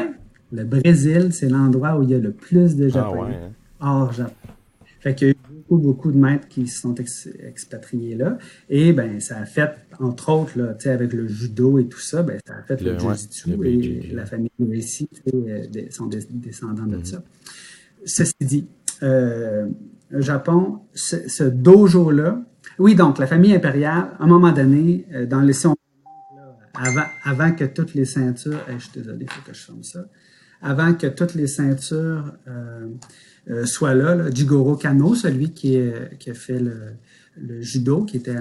[0.52, 3.52] Le Brésil, c'est l'endroit où il y a le plus de ah Japonais hein.
[3.80, 4.34] hors Japon.
[5.00, 8.38] Fait qu'il y a eu beaucoup, beaucoup de maîtres qui se sont expatriés là.
[8.68, 12.38] Et ben, ça a fait, entre autres, là, avec le judo et tout ça, ben,
[12.46, 17.04] ça a fait le, jiu-jitsu et la famille ici euh, sont des descendants de mm-hmm.
[17.04, 17.24] ça.
[18.04, 18.66] Ceci dit,
[19.02, 19.66] euh,
[20.20, 22.42] Japon, ce, dojo-là,
[22.78, 25.54] oui, donc la famille impériale, à un moment donné, euh, dans les
[26.74, 30.00] avant, avant que toutes les ceintures, je suis désolé, il faut que je ferme ça
[30.62, 32.88] avant que toutes les ceintures euh,
[33.50, 34.30] euh, soient là.
[34.30, 38.36] Jigoro Kano, celui qui, a fait le, judo, qui était,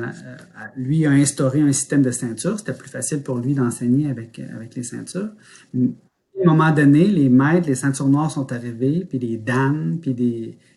[0.77, 2.60] lui a instauré un système de ceintures.
[2.60, 5.31] C'était plus facile pour lui d'enseigner avec, avec les ceintures.
[5.73, 10.13] À un moment donné, les maîtres, les ceintures noires sont arrivés, puis les dan, puis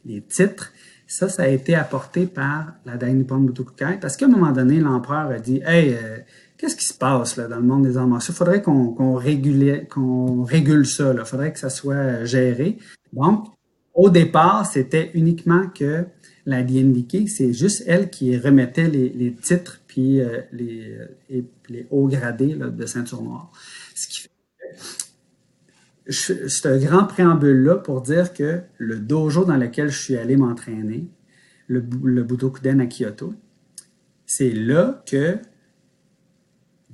[0.06, 0.72] les titres.
[1.06, 4.80] Ça, ça a été apporté par la Dai Nippon Butokukai, parce qu'à un moment donné,
[4.80, 5.96] l'empereur a dit, hey,
[6.56, 8.32] qu'est-ce qui se passe là, dans le monde des arts martiaux?
[8.32, 11.12] Il faudrait qu'on régule, qu'on régule ça.
[11.12, 12.78] Il faudrait que ça soit géré.
[13.12, 13.48] Donc,
[13.94, 16.04] au départ, c'était uniquement que
[16.46, 22.86] la DNDK, c'est juste elle qui remettait les, titres puis euh, les, hauts gradés de
[22.86, 23.50] ceinture noire.
[26.08, 31.08] C'est un grand préambule-là pour dire que le dojo dans lequel je suis allé m'entraîner,
[31.66, 33.32] le, le Budokuden à Kyoto,
[34.26, 35.38] c'est là que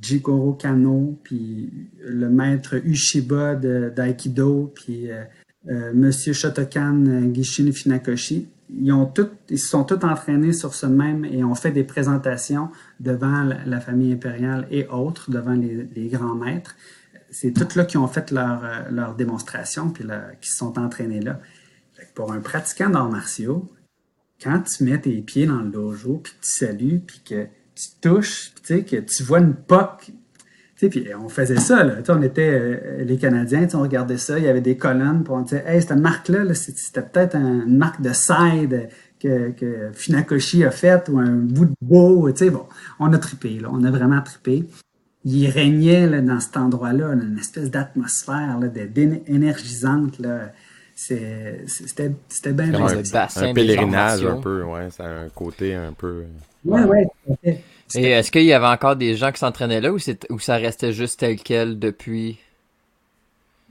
[0.01, 1.71] Jigoro Kano, puis
[2.03, 5.25] le maître Ushiba d'Aikido, puis euh,
[5.69, 8.95] euh, Monsieur Shotokan Gishin Finakoshi, ils,
[9.51, 12.71] ils se sont tous entraînés sur ce même et ont fait des présentations
[13.01, 16.77] devant la, famille impériale et autres, devant les, grands maîtres.
[17.31, 20.05] C'est tout là qui ont fait leur, leur démonstration, puis
[20.41, 21.41] qui se sont entraînés là.
[22.15, 23.71] pour un pratiquant d'arts martiaux,
[24.43, 28.53] quand tu mets tes pieds dans le dojo, puis tu salues, puis que tu touches,
[28.63, 30.13] tu sais, que tu vois une POC.
[30.77, 31.97] Puis on faisait ça, là.
[32.09, 35.43] on était euh, les Canadiens, on regardait ça, il y avait des colonnes, puis on
[35.43, 38.89] disait, hey, cette marque-là, -là, c'était peut-être une marque de side
[39.21, 42.67] que, que Finakoshi a faite ou un bout de beau, bon,
[42.99, 44.67] on a trippé, là, on a vraiment trippé.
[45.25, 48.59] Il régnait là, dans cet endroit-là une espèce d'atmosphère
[49.27, 50.53] énergisante, là.
[50.95, 56.25] C'était bien un, un pèlerinage un peu, ouais, ça a un côté un peu.
[56.65, 57.07] Ouais, ouais.
[57.95, 59.99] Et est-ce qu'il y avait encore des gens qui s'entraînaient là ou,
[60.31, 62.39] ou ça restait juste tel quel depuis?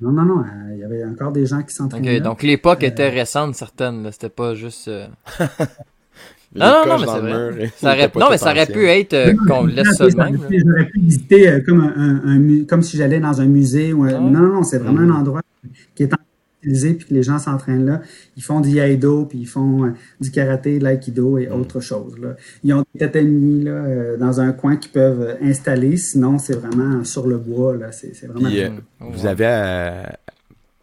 [0.01, 0.39] Non, non, non.
[0.39, 2.19] Euh, il y avait encore des gens qui s'entraînaient.
[2.19, 2.19] là.
[2.21, 4.11] Donc l'époque était euh, récente, certaine.
[4.11, 4.87] C'était pas juste.
[4.87, 5.07] Euh,
[6.55, 7.71] non, non, non, mais c'est vrai.
[7.77, 8.11] Ça aurait...
[8.15, 10.37] Non, mais ça aurait pu être qu'on laisse ça de même.
[10.37, 13.93] J'aurais pu visiter comme, un, comme si j'allais dans un musée.
[13.93, 15.41] Ou Non, non, non, c'est vraiment un endroit
[15.95, 16.17] qui est en
[16.61, 18.01] utilisé puis que les gens s'entraînent là.
[18.35, 21.53] Ils font du aido puis ils font euh, du karaté, de l'aïkido et mm.
[21.53, 22.17] autre chose.
[22.19, 22.35] Là.
[22.63, 25.97] Ils ont des tatamis là, euh, dans un coin qu'ils peuvent installer.
[25.97, 27.75] Sinon, c'est vraiment sur le bois.
[27.75, 27.91] Là.
[27.91, 28.49] C'est, vraiment...
[28.99, 30.03] vous avez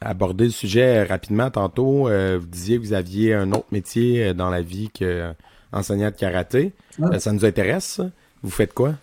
[0.00, 2.08] abordé le sujet rapidement tantôt.
[2.08, 5.32] vous disiez que vous aviez un autre métier dans la vie que
[5.76, 6.72] enseignant de karaté.
[7.00, 7.18] Ah.
[7.18, 8.00] ça nous intéresse.
[8.42, 8.94] Vous faites quoi?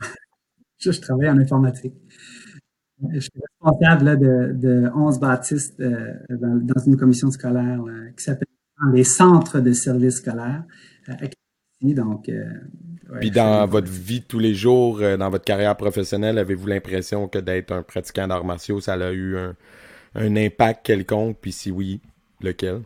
[0.78, 1.94] je travaille en informatique.
[3.12, 7.80] Je suis responsable de, de 11 baptistes euh, dans, une commission scolaire
[8.16, 8.48] qui s'appelle
[8.92, 10.64] les centres de services scolaires.
[11.08, 11.14] Euh,
[11.82, 12.44] donc, euh,
[13.20, 17.38] Puis dans votre vie de tous les jours, dans votre carrière professionnelle, avez-vous l'impression que
[17.38, 21.36] d'être un pratiquant d'arts martiaux, ça a eu un, impact quelconque?
[21.40, 22.00] Puis si oui,
[22.40, 22.82] lequel?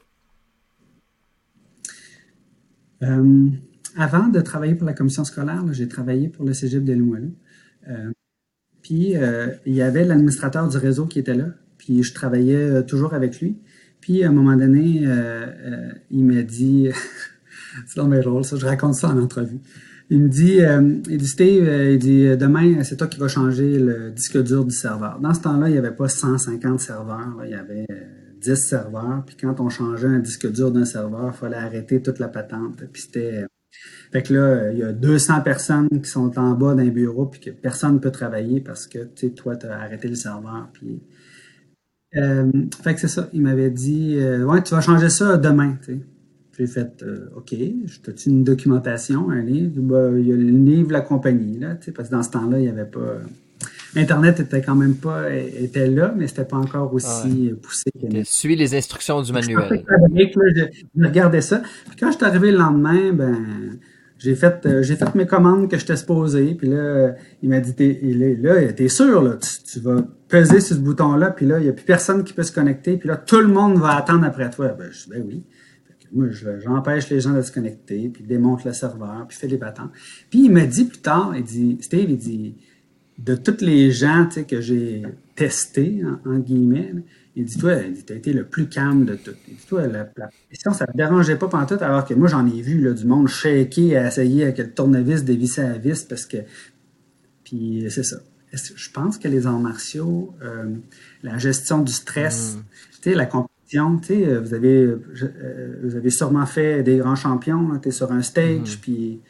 [3.01, 7.35] Avant de travailler pour la commission scolaire, j'ai travaillé pour le Cégep de Limoilou.
[7.89, 8.11] Euh,
[8.83, 11.47] puis euh, il y avait l'administrateur du réseau qui était là.
[11.79, 13.59] Puis je travaillais euh, toujours avec lui.
[14.01, 15.05] Puis à un moment donné,
[16.11, 16.89] il m'a dit,
[17.87, 19.59] c'est dans mes rôles, ça, je raconte ça en entrevue.
[20.09, 20.61] Il me dit,
[21.11, 24.75] il dit Steve, il dit demain c'est toi qui vas changer le disque dur du
[24.75, 25.19] serveur.
[25.21, 27.87] Dans ce temps-là, il n'y avait pas 150 serveurs, il y avait
[28.41, 29.23] 10 serveurs.
[29.27, 32.85] Puis quand on changeait un disque dur d'un serveur, il fallait arrêter toute la patente.
[32.93, 33.47] Puis c'était
[34.11, 37.41] fait que là, il y a 200 personnes qui sont en bas d'un bureau puis
[37.41, 40.69] que personne ne peut travailler parce que, tu sais, toi, tu as arrêté le serveur.
[40.73, 41.03] Puis...
[42.17, 42.51] Euh,
[42.83, 43.29] fait que c'est ça.
[43.35, 46.01] Il m'avait dit, euh, ouais, tu vas changer ça demain, tu sais.
[46.59, 49.81] J'ai fait, euh, OK, as-tu une documentation, un livre?
[49.81, 52.31] Ben, il y a le livre La Compagnie, là, tu sais, parce que dans ce
[52.31, 53.21] temps-là, il n'y avait pas...
[53.97, 57.91] Internet était quand même pas était là, mais c'était pas encore aussi poussé.
[57.93, 59.85] Que suis les instructions du manuel.
[60.15, 61.63] Je, regardais ça.
[61.87, 63.79] Puis quand je suis arrivé le lendemain, ben
[64.19, 67.61] j'ai fait, euh, j'ai fait mes commandes que je t'ai supposé, puis là, il m'a
[67.61, 71.65] dit, t'es, là, t'es sûr, là, tu, vas peser sur ce bouton-là, puis là, il
[71.65, 74.25] n'y a plus personne qui peut se connecter, puis là, tout le monde va attendre
[74.25, 74.69] après toi.
[74.69, 75.45] Ben, je dis, ben oui.
[76.13, 76.27] moi,
[76.59, 79.91] j'empêche les gens de se connecter, puis démonte le serveur, puis fait des battants.
[80.31, 82.57] Puis il m'a dit plus tard, il dit, Steve, il dit,
[83.19, 85.03] de tous les gens, tu sais, que j'ai
[85.35, 86.95] testés, en guillemets,
[87.39, 89.35] il dit, toi, tu as été le plus calme de tout.
[89.47, 90.09] Il dit, toi, la,
[90.51, 92.93] question, ça ne te dérangeait pas pendant tout, alors que moi, j'en ai vu là,
[92.93, 96.39] du monde shaker à essayer avec le tournevis dévisser à vis parce que.
[97.45, 98.17] Puis c'est ça.
[98.53, 100.75] Je pense que les arts martiaux, euh,
[101.23, 102.61] la gestion du stress, mm.
[103.03, 107.15] tu sais, la compétition, tu sais, vous avez, euh, vous avez sûrement fait des grands
[107.15, 108.81] champions, tu es sur un stage, mm.
[108.81, 109.21] puis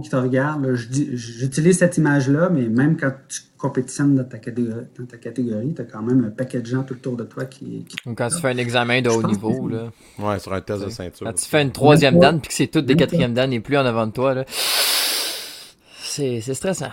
[0.00, 5.04] qui te regarde, j'utilise cette image-là, mais même quand tu compétitionnes dans ta catégorie, dans
[5.04, 7.84] ta catégorie, tu as quand même un paquet de gens tout autour de toi qui.
[8.16, 9.92] quand tu fais un examen de haut niveau, là.
[10.18, 11.26] Ouais, sur un test de ceinture.
[11.26, 13.76] Quand tu fais une troisième dan, puis que c'est toutes des quatrièmes dan et plus
[13.76, 14.44] en avant de toi, là.
[14.48, 16.90] C'est stressant.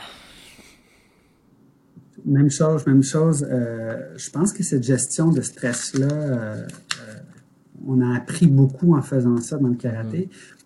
[2.25, 3.47] Même chose, même chose.
[3.49, 7.13] Euh, je pense que cette gestion de stress-là, euh, euh,
[7.87, 10.29] on a appris beaucoup en faisant ça dans le karaté.
[10.29, 10.58] Mm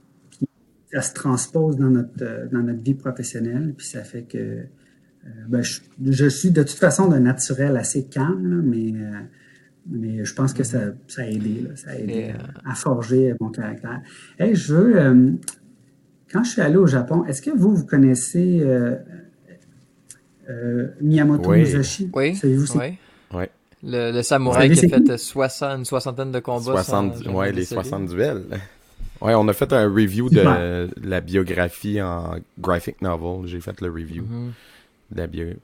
[0.94, 5.30] ça se transpose dans notre, euh, dans notre vie professionnelle, puis ça fait que euh,
[5.48, 9.22] ben, je, suis de toute façon d'un naturel assez calme, mais, euh,
[9.90, 12.34] mais je pense que ça, ça a aidé, ça a aidé
[12.66, 14.02] à, forger mon caractère.
[14.38, 15.38] Hey, je veux,
[16.32, 18.62] quand je suis allé au Japon, est-ce que vous, vous connaissez
[21.02, 21.60] Miyamoto oui.
[21.60, 22.12] Musashi?
[22.14, 23.46] Oui, oui.
[23.86, 26.84] Le, le samouraï qui a fait 60, une soixantaine de combats.
[26.84, 28.44] 60, ouais, les 60 duels.
[29.24, 33.48] Ouais, on a fait un review de la biographie en graphic novel.
[33.48, 34.26] J'ai fait le review
[35.12, 35.60] de la biographie.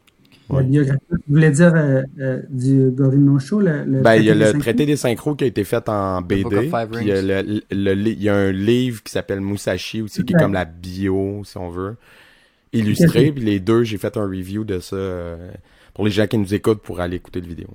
[0.50, 3.60] Vous voulez dire euh, euh, du Gorino Show?
[3.60, 6.72] Le, ben, il y a le traité des synchros qui a été fait en BD.
[6.92, 10.38] Puis il y, a il y a un livre qui s'appelle Musashi aussi, qui est
[10.38, 11.98] comme la bio, si on veut,
[12.74, 13.32] illustré.
[13.32, 15.52] Puis les deux, j'ai fait un review de ça euh,
[15.94, 17.68] pour les gens qui nous écoutent pour aller écouter le vidéo.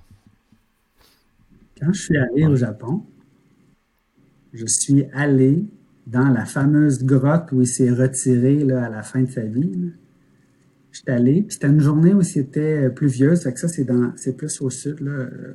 [1.80, 3.04] Quand je suis allé au Japon,
[4.54, 5.66] je suis allé
[6.06, 9.92] dans la fameuse grotte où il s'est retiré là, à la fin de sa vie.
[10.92, 14.12] Je suis allé, puis c'était une journée où c'était pluvieuse, fait que ça, c'est dans
[14.16, 15.54] c'est plus au sud là, euh,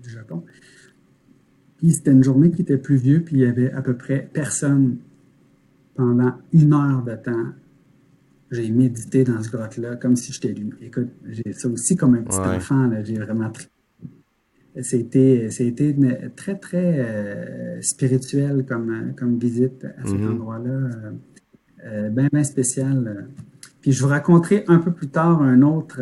[0.00, 0.44] du Japon.
[1.78, 4.98] Puis c'était une journée qui était pluvieuse, puis il y avait à peu près personne
[5.96, 7.52] pendant une heure de temps.
[8.52, 10.70] J'ai médité dans ce grotte-là comme si j'étais lui.
[10.80, 13.66] Écoute, j'ai ça aussi comme un petit enfant, j'ai vraiment pris
[14.82, 15.96] c'était été
[16.36, 20.28] très, très euh, spirituel comme, comme visite à cet mm-hmm.
[20.28, 20.70] endroit-là.
[20.70, 21.10] Euh,
[21.84, 23.28] euh, bien, bien spécial.
[23.80, 26.00] Puis je vous raconterai un peu plus tard un autre,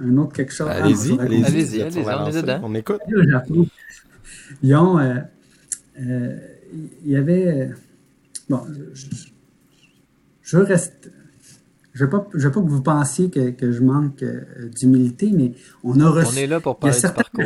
[0.00, 0.68] un autre quelque chose.
[0.68, 2.02] Allez-y, allez-y, allez
[2.62, 3.00] on, on écoute.
[4.62, 5.00] Ils ont,
[5.98, 6.40] il
[7.04, 7.70] y avait,
[8.48, 8.60] bon,
[8.92, 9.06] je,
[10.42, 11.10] je reste,
[11.92, 14.24] je ne veux, veux, pas que vous pensiez que, que je manque
[14.76, 16.28] d'humilité, mais on a reçu.
[16.34, 17.42] On est là pour parler du parcours.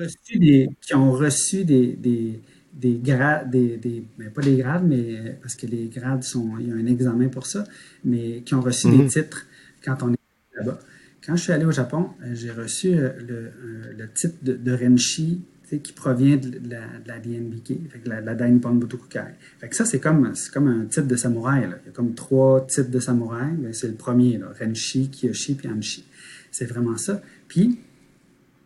[0.00, 2.40] Reçu des, qui ont reçu des, des,
[2.72, 6.68] des grades, des, des ben, pas des grades, mais parce que les grades sont, il
[6.68, 7.64] y a un examen pour ça,
[8.04, 9.08] mais qui ont reçu des Mhm.
[9.08, 9.46] titres
[9.84, 10.18] quand on est
[10.56, 10.78] là-bas.
[11.24, 14.54] Quand je suis allé au Japon, euh, j'ai reçu euh, le, euh, le titre de,
[14.54, 15.42] de Renshi,
[15.82, 19.20] qui provient de la, de la DNBK, fait que la, la Dai Nippon Butokukai.
[19.58, 21.62] Fait que ça, c'est comme, comme un titre de samouraï.
[21.62, 21.78] Là.
[21.82, 23.52] Il y a comme trois titres de samouraï.
[23.58, 26.04] mais C'est le premier, là, Renshi, Kiyoshi, puis Anshi.
[26.50, 27.22] C'est vraiment ça.
[27.48, 27.78] Puis,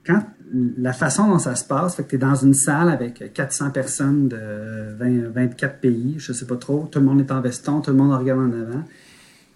[0.06, 0.22] quand
[0.78, 3.70] la façon dont ça se passe, fait que tu es dans une salle avec 400
[3.70, 7.80] personnes de 20, 24 pays, je sais pas trop, tout le monde est en veston,
[7.80, 8.84] tout le monde regarde en avant.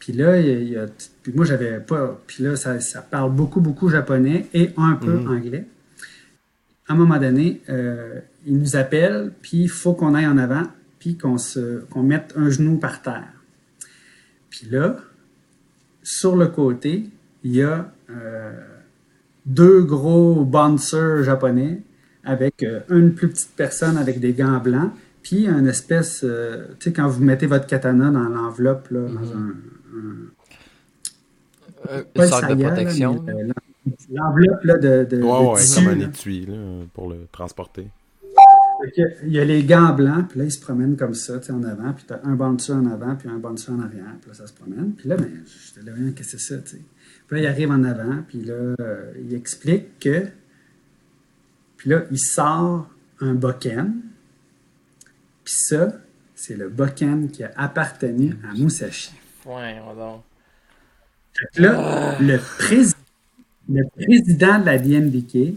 [0.01, 0.87] Puis là, il y a, il y a-
[1.23, 5.19] puis moi j'avais pas, puis là ça, ça parle beaucoup beaucoup japonais et un peu
[5.19, 5.29] Mhm.
[5.29, 5.67] anglais.
[6.89, 10.65] À un moment donné, euh, ils nous appellent, puis il faut qu'on aille en avant,
[10.99, 13.33] puis qu'on mette un genou par terre.
[14.51, 14.97] Puis là,
[16.03, 17.09] sur le côté,
[17.45, 18.53] il y a euh,
[19.47, 21.83] deux gros bouncers japonais
[22.25, 26.91] avec euh, une plus petite personne avec des gants blancs, puis une espèce, euh, tu
[26.91, 29.55] sais, quand vous mettez votre katana dans l'enveloppe, là, dans un,
[31.89, 33.25] Euh, pas une le sorte de protection.
[34.11, 36.57] l'enveloppe là, de, de, Ouais, de ouais, tissu, comme un étui là,
[36.93, 37.89] pour le transporter.
[39.27, 41.53] Il y a les gants blancs, puis là, ils se promènent comme ça, tu sais,
[41.53, 44.35] en avant, puis t'as un bouncer en avant, puis un bouncer en arrière, puis là,
[44.35, 44.93] ça se promène.
[44.93, 46.83] Puis là, ben, j'étais là, qu'est-ce que c'est ça, tu sais?
[47.31, 50.27] Puis là, il arrive en avant, puis là, euh, il explique que...
[51.77, 53.93] Puis là, il sort un bokken,
[55.45, 55.93] puis ça,
[56.35, 59.13] c'est le bokken qui a appartenu à Musashi.
[59.47, 60.23] Ouais, donc.
[61.57, 62.95] Là, le, prési-
[63.69, 65.57] le président de la DNBK,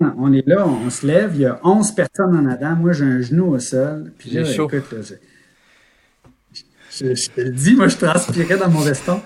[0.00, 3.04] on est là, on se lève, il y a 11 personnes en avant, moi j'ai
[3.04, 4.68] un genou au sol, puis là, J'ai chaud.
[4.70, 5.14] écoute, là, je,
[7.06, 9.20] je, je te le dis, moi je transpirais dans mon veston.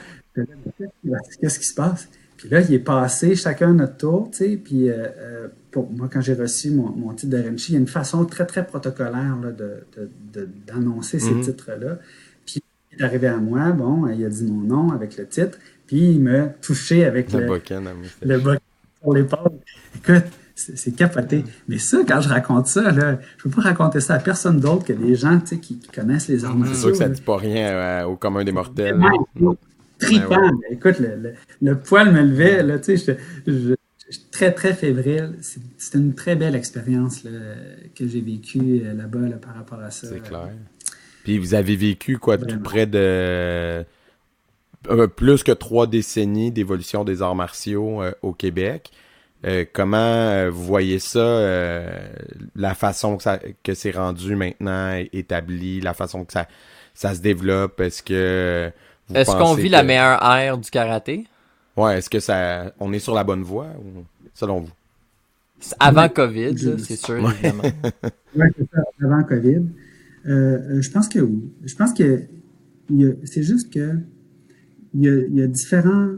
[1.41, 2.09] Qu'est-ce qui se passe?
[2.37, 6.09] Puis là, il est passé chacun notre tour, tu sais, puis euh, euh, pour moi,
[6.13, 8.65] quand j'ai reçu mon, mon titre de Renchi, il y a une façon très, très
[8.65, 11.41] protocolaire là, de, de- de- d'annoncer ces Mhm.
[11.43, 11.99] titres-là.
[12.47, 12.63] Puis
[12.93, 15.59] il est arrivé à moi, bon, il a dit mon nom avec le titre,
[15.89, 17.49] puis il m'a touché avec Le le, à
[17.95, 18.29] moustache.
[18.29, 18.57] le bas
[19.03, 19.53] sur l'épaule.
[19.97, 20.25] Écoute,
[20.55, 21.45] c'est c'est capoté.
[21.67, 24.85] Mais ça, quand je raconte ça, là, je peux pas raconter ça à personne d'autre
[24.85, 27.15] que des gens tu sais, qui, qui connaissent les arts C'est sûr que ça là.
[27.15, 28.97] dit pas rien euh, au commun des mortels.
[28.97, 29.51] Là.
[29.99, 30.41] Tripant.
[30.43, 33.75] Ouais, Écoute, le, le, le poil me levait, là, tu sais, j'étais- je-
[34.09, 35.35] j'étais très, très fébrile.
[35.41, 37.31] C'est- C'était une très belle expérience là,
[37.95, 40.09] que j'ai vécue euh, là-bas là, par rapport à ça.
[40.09, 40.49] C'est clair.
[41.25, 43.85] Puis vous avez vécu quoi, tout près de
[44.89, 48.91] euh, plus que trois décennies d'évolution des arts martiaux euh, au Québec.
[49.45, 51.91] Euh, comment euh, vous voyez ça, euh,
[52.57, 56.49] la façon que, ça, que c'est rendu maintenant établi, la façon que ça,
[56.95, 58.73] ça se développe, est-ce que
[59.15, 61.27] Est-ce qu'on vit que- la meilleure ère du karaté?
[61.77, 64.03] Ouais, est-ce que ça, on est sur la bonne voie, ou,
[64.35, 64.73] selon vous?
[65.81, 66.11] Avant Ouais.
[66.13, 67.31] COVID, Je- c'est sûr, Ouais.
[67.33, 67.63] évidemment.
[68.37, 69.63] Oui, c'est ça, avant COVID.
[70.27, 71.51] Euh, euh, je pense que oui.
[71.65, 72.23] Je pense que
[73.25, 73.99] c'est juste que
[74.95, 76.11] il y a, il y a différents,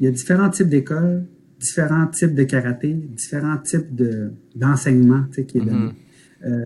[0.00, 1.24] il y a différents types d'écoles,
[1.60, 5.90] différents types de karaté, différents types de d'enseignement tu sais, qui est donné.
[6.44, 6.64] Euh,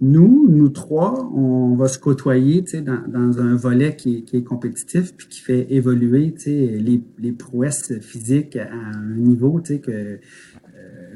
[0.00, 4.22] nous, nous trois, on va se côtoyer tu sais, dans, dans un volet qui est,
[4.22, 9.16] qui est compétitif puis qui fait évoluer tu sais, les, les prouesses physiques à un
[9.16, 10.18] niveau tu sais, que euh,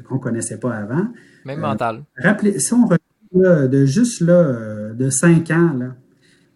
[0.07, 1.07] qu'on connaissait pas avant.
[1.45, 2.03] Même Euh, mental.
[2.17, 3.01] Rappelez, si on regarde
[3.33, 5.95] là, de juste là, euh, de 5 ans, là,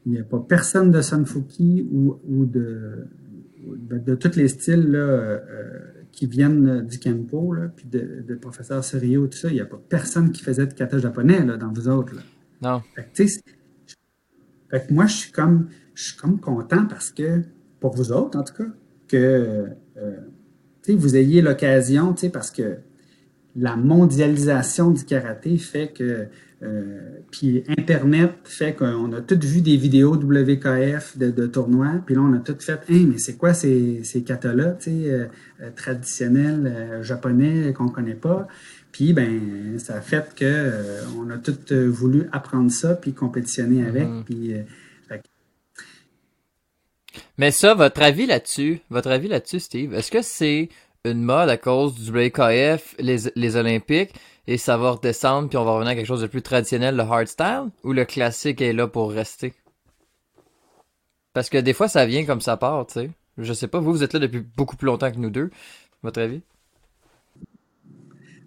[0.05, 3.07] il n'y a pas personne de Sunfuki ou, ou de,
[3.65, 5.39] de, de tous les styles là, euh,
[6.19, 9.65] qui viennent du Kenpo, là, puis de, de professeur Serio, tout ça, il n'y a
[9.65, 12.13] pas personne qui faisait de kata japonais là, dans vous autres.
[12.13, 12.21] Là.
[12.61, 12.81] Non.
[12.93, 13.23] Fait que,
[14.69, 17.43] fait moi, je suis comme, je suis comme content parce que,
[17.79, 18.69] pour vous autres, en tout cas,
[19.07, 20.17] que euh,
[20.89, 22.79] vous ayez l'occasion, parce que
[23.55, 26.27] la mondialisation du karaté fait que,
[26.61, 32.15] euh, puis Internet fait qu'on a toutes vu des vidéos WKF de, de tournois, puis
[32.15, 35.25] là, on a toutes fait, mais c'est quoi ces, ces katas-là, tu sais, euh,
[35.61, 38.47] euh, traditionnels euh, japonais qu'on connaît pas?
[38.91, 40.71] Puis, ben, ça a fait que
[41.17, 44.53] on a toutes voulu apprendre ça, puis compétitionner avec, puis...
[45.07, 45.23] fait que-
[47.37, 50.69] Mais ça, votre avis là-dessus, votre avis là-dessus, Steve, est-ce que c'est
[51.05, 54.13] une mode à cause du WKF, les, les Olympiques,
[54.47, 57.03] et ça va redescendre, puis on va revenir à quelque chose de plus traditionnel, le
[57.03, 59.53] hardstyle, ou le classique est là pour rester?
[61.33, 63.09] Parce que des fois, ça vient comme ça part, tu sais.
[63.37, 65.49] Je sais pas, vous, vous êtes là depuis beaucoup plus longtemps que nous deux.
[66.03, 66.41] Votre avis?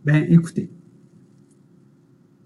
[0.04, 0.70] Ben, écoutez,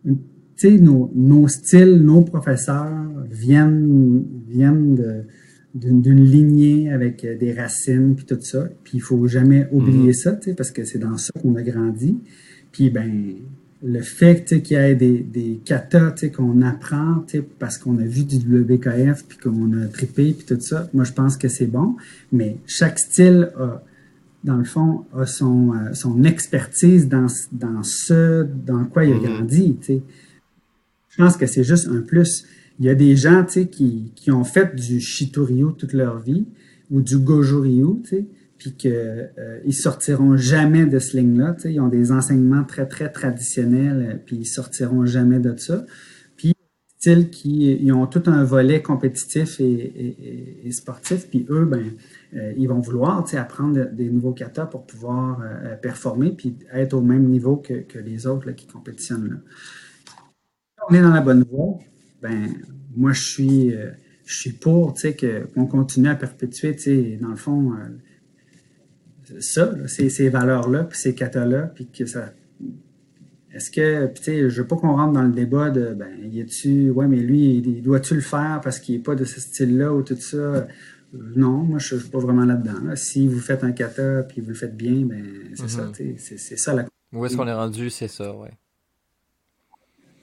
[0.05, 0.14] tu
[0.57, 5.24] sais, nos, nos styles, nos professeurs viennent, viennent de-
[5.74, 8.68] d'une lignée avec des racines puis tout ça.
[8.84, 11.62] Puis il faut jamais oublier ça, tu sais, parce que c'est dans ça qu'on a
[11.62, 12.18] grandi.
[12.77, 13.37] Puis ben
[13.83, 17.24] le fait qu'il y ait des, des katas qu'on apprend
[17.59, 21.12] parce qu'on a vu du WKF puis qu'on a trippé puis tout ça, moi je
[21.12, 21.97] pense que c'est bon.
[22.33, 23.83] Mais chaque style a,
[24.45, 29.16] dans le fond, a son, euh, son expertise dans, dans ce dans quoi il a
[29.16, 29.37] mm-hmm.
[29.37, 29.79] grandi.
[29.89, 32.45] Je pense que c'est juste un plus.
[32.79, 36.45] Il y a des gens qui, qui ont fait du Shitoryu toute leur vie
[36.91, 38.27] ou du Goju sais
[38.66, 41.54] puis qu'ils euh, sortiront jamais de ce ligne-là.
[41.66, 45.86] Ils ont des enseignements très, très traditionnels, euh, puis ils sortiront jamais de ça.
[46.36, 46.52] Puis,
[47.44, 51.92] ils ont tout un volet compétitif et, sportif, puis eux, ben,
[52.34, 55.40] euh, ils vont vouloir apprendre des nouveaux katas pour pouvoir
[55.80, 59.40] performer, puis être au même niveau que, les autres qui compétitionnent.
[60.90, 61.78] On est dans la bonne voie.
[62.20, 62.48] Ben,
[62.96, 63.74] moi, je suis,
[64.24, 64.94] je suis pour,
[65.54, 66.74] qu'on continue à perpétuer,
[67.22, 67.72] dans le fond,
[69.41, 72.33] ça, ces, valeurs-là, puis ces katas-là, puis que ça.
[73.53, 76.43] Est-ce que, tu sais, je veux pas qu'on rentre dans le débat de, ben, y
[76.43, 79.93] a-tu, ouais, mais lui, il, doit-tu le faire parce qu'il est pas de ce style-là
[79.95, 80.66] ou tout ça?
[81.12, 82.95] Non, moi, je suis pas vraiment là-dedans.
[82.95, 85.24] Si vous faites un kata puis vous le faites bien, ben,
[85.55, 86.37] c'est ça, mm-hmm.
[86.37, 86.85] c'est ça la.
[87.12, 87.89] Où est-ce qu'on est rendu?
[87.89, 88.51] C'est ça, ouais.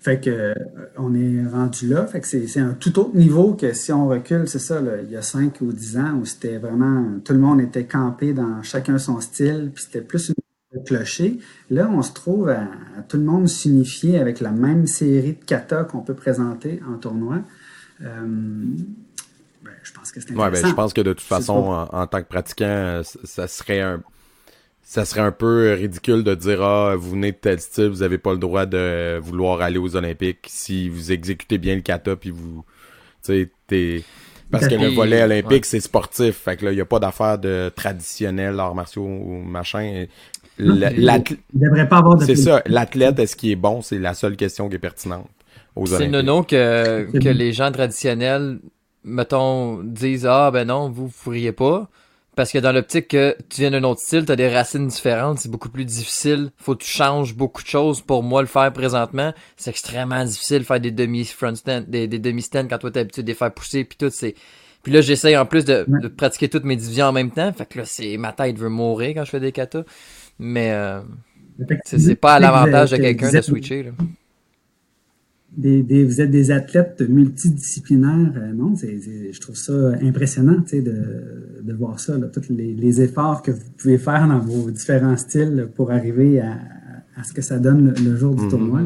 [0.04, 0.54] Fait que euh,
[0.97, 2.06] on est rendu là.
[2.06, 5.16] Fait que c'est un tout autre niveau que si on recule, c'est ça, il y
[5.16, 8.97] a 5 ou 10 ans où c'était vraiment tout le monde était campé dans chacun
[8.97, 11.39] son style, puis c'était plus une clocher.
[11.70, 12.68] Là, on se trouve à,
[13.08, 17.38] tout le monde s'unifier avec la même série de kata qu'on peut présenter en tournoi.
[18.01, 18.26] Euh,
[19.64, 22.08] ben, je pense que c'est ouais, ben, je pense que de toute façon, en, en,
[22.08, 24.01] tant que pratiquant, ça serait un
[24.93, 28.19] ça serait un peu ridicule de dire ah vous venez de tel style vous avez
[28.19, 30.45] pas le droit de vouloir aller aux Olympiques.
[30.45, 32.63] Si vous exécutez bien le kata puis vous
[33.25, 34.03] tu sais
[34.51, 36.35] parce que le volet olympique c'est sportif.
[36.35, 40.05] Fait que là il y a pas d'affaire de traditionnel arts martiaux ou machin.
[40.59, 43.81] C'est ça l'athlète est-ce qu'il est bon?
[43.81, 45.27] C'est la seule question qui est pertinente
[45.75, 48.59] aux c'est nono que que les gens traditionnels
[49.03, 51.89] mettons disent ah ben non vous vous pourriez pas
[52.36, 55.39] parce que dans l'optique que tu viens d'un autre style, tu as des racines différentes,
[55.39, 56.51] c'est beaucoup plus difficile.
[56.57, 58.01] Faut que tu changes beaucoup de choses.
[58.01, 62.67] Pour moi, le faire présentement, c'est extrêmement difficile de faire des demi-front stand, des, demi-stands
[62.67, 64.36] quand toi t'es habitué de les faire pousser puis tout, c'est.
[64.81, 65.86] Puis là, j'essaye en plus de,
[66.17, 67.53] pratiquer toutes mes divisions en même temps.
[67.53, 69.84] Fait que là, c'est ma tête veut mourir quand je fais des katas.
[70.39, 71.01] Mais euh,
[71.86, 73.84] c'est pas à l'avantage de quelqu'un de switcher.
[73.84, 73.91] Là
[75.58, 78.34] des, vous êtes des athlètes multidisciplinaires.
[78.36, 78.99] Euh, non, c'est,
[79.32, 83.72] je trouve ça impressionnant de, de voir ça, là, tous les, les, efforts que vous
[83.78, 86.58] pouvez faire dans vos différents styles pour arriver à,
[87.16, 88.49] à ce que ça donne le, jour du mm-hmm.
[88.49, 88.82] tournoi.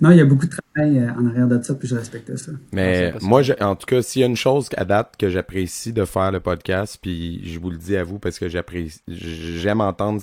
[0.00, 2.34] Non, il y a beaucoup de travail euh, en arrière de ça, puis je respecte
[2.36, 2.52] ça.
[2.72, 6.04] Mais moi, en tout cas, s'il y a une chose à date que j'apprécie de
[6.04, 10.20] faire le podcast, puis je vous le dis à vous parce que j'apprécie, j'aime entendre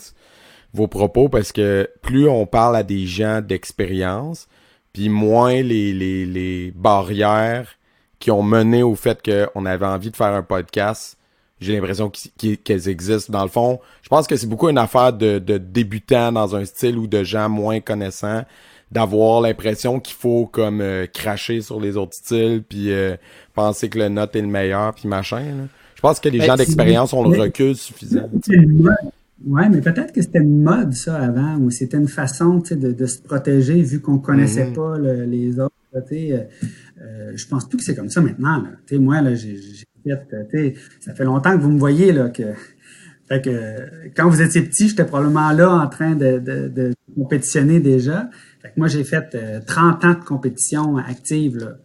[0.74, 4.48] vos propos parce que plus on parle à des gens d'expérience,
[4.96, 7.68] puis moins les, les, les barrières
[8.18, 11.18] qui ont mené au fait qu'on avait envie de faire un podcast.
[11.60, 12.10] J'ai l'impression
[12.64, 13.34] qu'elles existent.
[13.34, 16.64] Dans le fond, je pense que c'est beaucoup une affaire de, de débutants dans un
[16.64, 18.46] style ou de gens moins connaissants
[18.90, 23.18] d'avoir l'impression qu'il faut comme euh, cracher sur les autres styles puis euh,
[23.54, 25.68] penser que le note est le meilleur puis machin.
[25.96, 28.30] Je pense que les ben, gens d'expérience ont le recul suffisant.
[29.44, 33.06] Oui, mais peut-être que c'était une mode, ça, avant, ou c'était une façon de, de
[33.06, 34.74] se protéger vu qu'on connaissait mhm.
[34.74, 35.76] pas les autres.
[35.96, 36.44] Euh,
[37.02, 38.62] euh, je pense plus que c'est comme ça maintenant.
[38.62, 39.00] Là.
[39.00, 39.58] moi, là, j'ai
[40.04, 42.44] fait, ça fait longtemps que vous me voyez là, que,
[43.28, 47.80] fait que quand vous étiez petit, j'étais probablement là en train de, de, de compétitionner
[47.80, 48.30] déjà.
[48.62, 51.58] Fait que moi, j'ai fait 30 euh, ans de compétition active.
[51.58, 51.78] Là.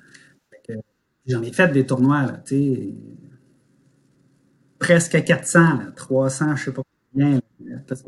[1.27, 2.43] J'en ai fait des tournois, là,
[4.79, 6.83] presque 400, là, 300, je sais pas
[7.15, 7.41] bien.
[7.87, 8.03] Parce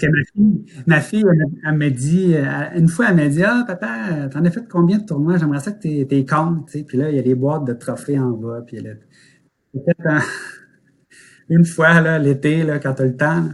[0.00, 1.24] que, ma fille, ma fille
[1.64, 2.44] elle, m'a dit, euh,
[2.76, 5.36] une fois, elle m'a dit Ah, papa, t'en as fait combien de tournois?
[5.38, 6.70] J'aimerais ça que t'es, t'es compte.
[6.86, 8.62] Puis là, il y a les boîtes de trophées en bas.
[8.66, 9.00] Puis elle
[11.48, 13.44] une fois, là, l'été, là, quand t'as le temps,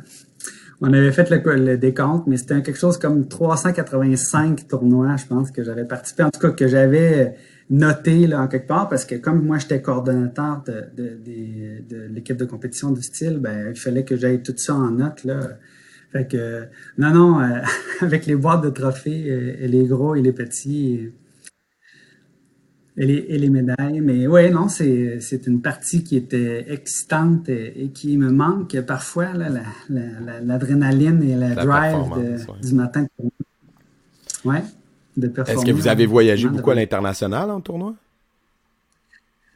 [0.81, 5.51] on avait fait le, le décompte, mais c'était quelque chose comme 385 tournois, je pense,
[5.51, 6.23] que j'avais participé.
[6.23, 7.35] En tout cas, que j'avais
[7.71, 12.37] noté là, en quelque part parce que comme moi j'étais coordonnateur de, de, de, l'équipe
[12.37, 15.41] de compétition de style, ben il fallait que j'aille tout ça en note là.
[16.13, 16.67] Fait que
[16.99, 17.61] non non euh,
[18.01, 21.13] avec les boîtes de trophées euh, et les gros et les petits
[22.97, 24.01] et les, et les médailles.
[24.01, 29.33] Mais oui, non, c'est, c'est une partie qui était excitante et, qui me manque parfois,
[29.33, 33.07] là, la, la, l'adrénaline et la, drive du matin.
[34.45, 34.63] Ouais.
[35.19, 37.95] Est-ce que vous avez voyagé beaucoup à l'international en tournoi?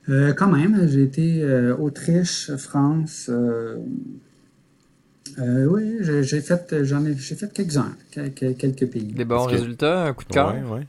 [0.09, 3.77] Euh, quand même, j'ai été euh, Autriche, France, euh,
[5.39, 9.13] Euh, oui, j'ai fait, j'en ai, j'ai fait quelques-uns, quelques, quelques pays.
[9.13, 10.55] Des bons résultats, un coup de cœur?
[10.55, 10.87] Ouais, ouais.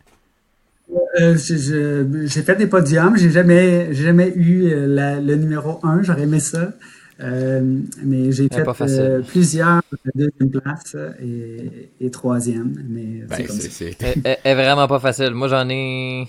[1.20, 6.24] Euh, j'ai fait des podiums, j'ai jamais, jamais eu euh, la, le numéro 1, j'aurais
[6.24, 6.74] aimé ça.
[7.20, 9.82] Euh, mais j'ai fait euh, plusieurs
[10.14, 12.76] deuxième place et, et troisième.
[12.88, 15.32] Mais Ben, c'est Elle est vraiment pas facile.
[15.32, 16.28] Moi, j'en ai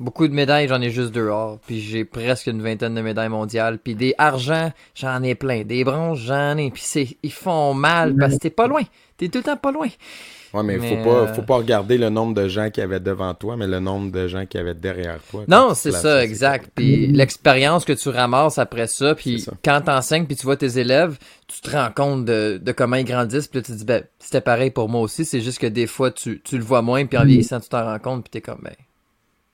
[0.00, 1.58] beaucoup de médailles, j'en ai juste deux or.
[1.66, 3.78] Puis j'ai presque une vingtaine de médailles mondiales.
[3.78, 5.62] Puis des argents, j'en ai plein.
[5.64, 6.70] Des bronzes, j'en ai.
[6.70, 8.82] Puis c'est, ils font mal parce que t'es pas loin.
[9.18, 9.88] T'es tout le temps pas loin.
[10.54, 13.00] Ouais, mais, Mais, faut pas, euh, faut pas regarder le nombre de gens qui avaient
[13.00, 15.44] devant toi, mais le nombre de gens qui avaient derrière toi.
[15.46, 16.70] Non, c'est ça, exact.
[16.74, 19.52] Puis l'expérience que tu ramasses après ça, puis ça.
[19.62, 23.04] quand t'enseignes, puis tu vois tes élèves, tu te rends compte de, de comment ils
[23.04, 25.66] grandissent, puis là, tu te dis, ben, c'était pareil pour moi aussi, c'est juste que
[25.66, 28.30] des fois, tu, tu le vois moins, puis en vieillissant, tu t'en rends compte, puis
[28.30, 28.74] t'es comme, ben,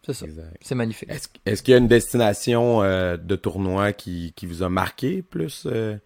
[0.06, 0.26] c'est ça.
[0.60, 1.08] C'est magnifique.
[1.46, 5.66] Est-ce qu'il y a une destination euh, de tournoi qui, qui vous a marqué plus
[5.66, 5.96] euh,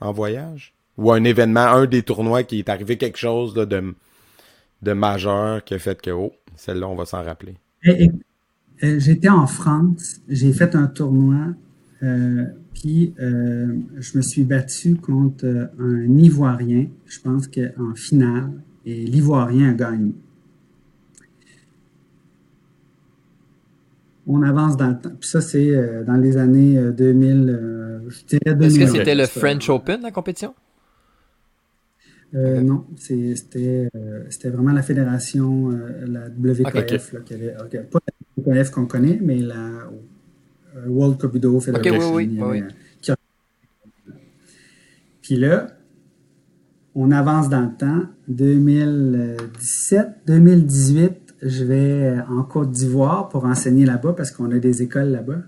[0.00, 0.73] en voyage?
[0.98, 3.94] Ou un événement, un des tournois qui est arrivé quelque chose là, de,
[4.82, 7.56] de majeur qui a fait que, oh, celle-là, on va s'en rappeler.
[7.82, 8.10] Et- et,
[8.84, 11.46] euh, J'étais en France, j'ai fait un tournoi,
[12.02, 18.50] euh, puis euh, je me suis battu contre euh, un Ivoirien, je pense qu'en finale,
[18.86, 20.12] et l'Ivoirien a gagné.
[24.26, 25.12] On avance dans le temps.
[25.20, 28.78] Puis ça, c'est euh, dans les années euh, 2000, euh, je dirais Est-ce 2000.
[28.78, 30.54] que c'était le French Open, la compétition?
[32.34, 37.82] Euh, non, c'était euh, c'était vraiment la fédération, euh, la WKF, là, qui avait, ok,
[37.90, 38.00] pas
[38.46, 39.88] la WKF qu'on connaît, mais la
[40.86, 42.14] World Cupido Federation.
[42.16, 42.62] oui, oui, oui.
[43.10, 43.16] a-
[45.22, 45.68] Puis là,
[46.96, 48.02] on avance dans le temps.
[48.28, 55.08] 2017, 2018, je vais en Côte d'Ivoire pour enseigner là-bas parce qu'on a des écoles
[55.10, 55.42] là-bas.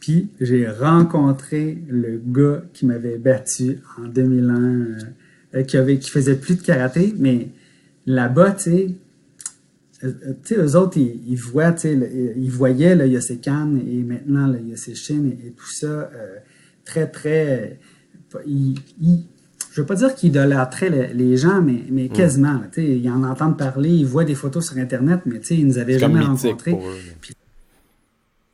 [0.00, 4.98] Puis j'ai rencontré le gars qui m'avait battu en 2001, euh, euh,
[5.62, 7.48] qui avait qui faisait plus de karaté, mais
[8.06, 8.88] là-bas, tu sais,
[10.04, 13.06] euh, euh, tu sais, eux autres, ils, ils voient, tu sais, le- ils voyaient le
[13.06, 16.36] Yosekan et maintenant le Yoseshin et, et tout ça euh,
[16.84, 17.78] très, très.
[18.34, 19.24] euh, Ils, ils-
[19.72, 22.54] je veux pas dire qu'ils idolâtraient les, les gens, mais, mais quasiment.
[22.54, 25.46] là, tu sais, ils en entendent parler, ils voient des photos sur Internet, mais tu
[25.48, 26.72] sais, ils nous avaient jamais rencontrés.
[26.72, 26.78] là.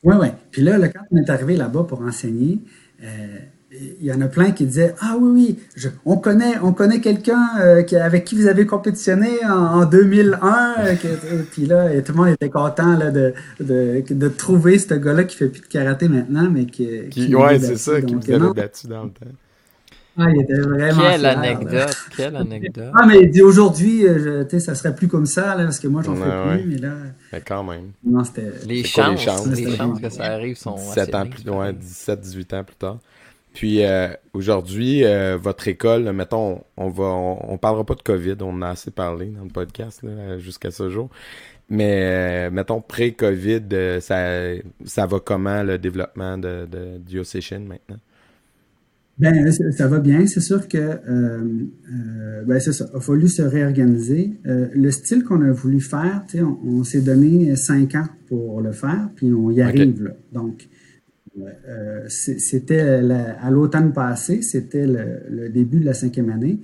[0.05, 0.35] Ouais, ouais.
[0.51, 2.59] Puis là, là, quand on est arrivé là-bas pour enseigner,
[3.05, 3.39] euh,
[4.01, 7.01] il y en a plein qui disaient ah oui oui je- on connaît on connaît
[7.01, 9.51] quelqu'un euh, qui avec qui vous avez compétitionné en,
[9.81, 13.33] en 2001 euh, que- euh, puis là et tout le monde était content là, de,
[13.61, 17.35] de de trouver ce gars-là qui fait plus de karaté maintenant mais qui, Qui, qui
[17.35, 19.27] ouais, c'est ça, qui vous avait battu dans le temps.
[20.19, 21.31] ah, il était vraiment Quelle fier, là.
[21.39, 22.91] anecdote, quelle anecdote.
[22.95, 25.65] ah mais il dit aujourd'hui euh, je- tu sais, ça serait plus comme ça là
[25.65, 26.93] parce que moi j'en fais Ouais, plus mais là
[27.33, 27.93] Mais quand même.
[28.05, 31.15] non c'était Les quoi les chances, chances, les chances que ça arrive sont 17 assez
[31.17, 31.75] ans plus, ouais, pareil.
[31.81, 32.99] 17, 18 ans plus tard.
[33.53, 38.37] Puis euh, aujourd'hui, euh, votre école, mettons, on va, on, on parlera pas de COVID,
[38.41, 40.05] on en a assez parlé dans le podcast
[40.39, 41.11] jusqu'à ce jour.
[41.69, 44.39] Mais euh, mettons pré-COVID, euh, ça,
[44.85, 47.97] ça va comment le développement de, de du maintenant?
[49.19, 50.27] Ben, ça ça va bien.
[50.27, 52.87] C'est sûr que euh, euh, ben, c'est ça.
[52.93, 54.33] Il a fallu se réorganiser.
[54.47, 58.09] Euh, le style qu'on a voulu faire, tu sais, on, on s'est donné cinq ans
[58.29, 60.05] pour le faire, puis on y arrive.
[60.05, 60.11] Là.
[60.33, 60.69] Donc,
[62.09, 66.61] c'était la- à l'automne passé, c'était le, le début de la cinquième année.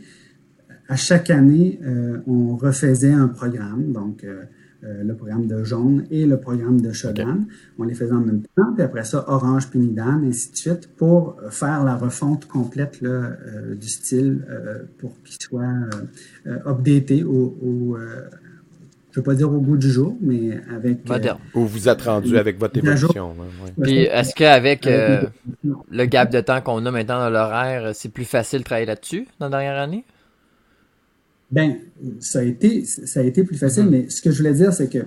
[0.89, 4.45] À chaque année, euh, on refaisait un programme, donc euh,
[4.85, 7.45] euh, le programme de jaune et le programme de Shodan.
[7.79, 10.89] On les faisait en même temps, puis après ça, orange puis Nidan, ainsi de suite,
[10.97, 15.91] pour faire la refonte complète là, euh, du style euh, pour qu'il soit euh,
[16.47, 18.29] euh, updaté au, au euh,
[19.11, 21.11] je ne veux pas dire au bout du jour, mais avec...
[21.11, 21.35] euh.
[21.55, 23.35] Où vous êtes rendu avec votre évolution?
[23.65, 23.73] ouais.
[23.83, 25.31] Puis est-ce qu'avec euh, Avec
[25.91, 29.27] le gap de temps qu'on a maintenant dans l'horaire, c'est plus facile de travailler là-dessus
[29.41, 30.05] dans la dernière année?
[31.51, 31.77] Ben,
[32.21, 33.91] ça a été, ça a été plus facile, Mhm.
[33.91, 35.07] mais ce que je voulais dire, c'est que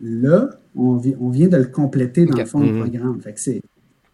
[0.00, 2.78] là, on, vi- on vient de le compléter dans le fond du Mhm.
[2.78, 3.20] programme.
[3.20, 3.60] Fait que c'est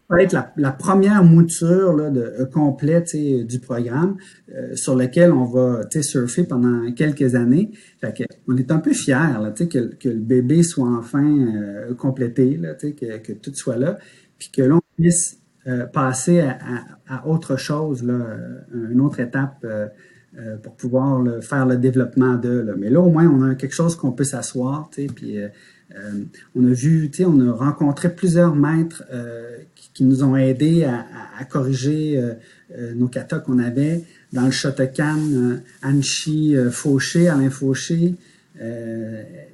[0.09, 4.17] va être la, première mouture là, de, euh, complète du programme
[4.53, 7.71] euh, sur lequel on va surfer pendant quelques années.
[8.01, 12.57] Fait on est un peu fiers là, que, que le bébé soit enfin euh, complété,
[12.57, 13.99] là, que, que tout soit là,
[14.37, 15.37] puis que l'on puisse
[15.67, 16.57] euh, passer à,
[17.07, 19.87] à- à autre chose, là, euh, une autre étape euh,
[20.57, 22.49] pour pouvoir là, faire le développement de.
[22.49, 22.73] Là.
[22.77, 25.47] Mais là, au moins, on a quelque chose qu'on peut s'asseoir, puis euh,
[26.55, 29.57] on a vu, on a rencontré plusieurs maîtres euh,
[29.99, 32.33] qui, nous ont aidés à, corriger euh,
[32.77, 38.15] euh, nos katas qu'on avait dans le Shotokan, euh, Anchi Fauché, Alain Fauché.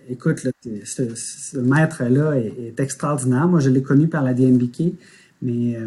[0.07, 0.47] Écoute,
[0.83, 3.47] ce, maître-là est, extraordinaire.
[3.47, 4.93] Moi, je l'ai connu par la DMBK,
[5.41, 5.77] mais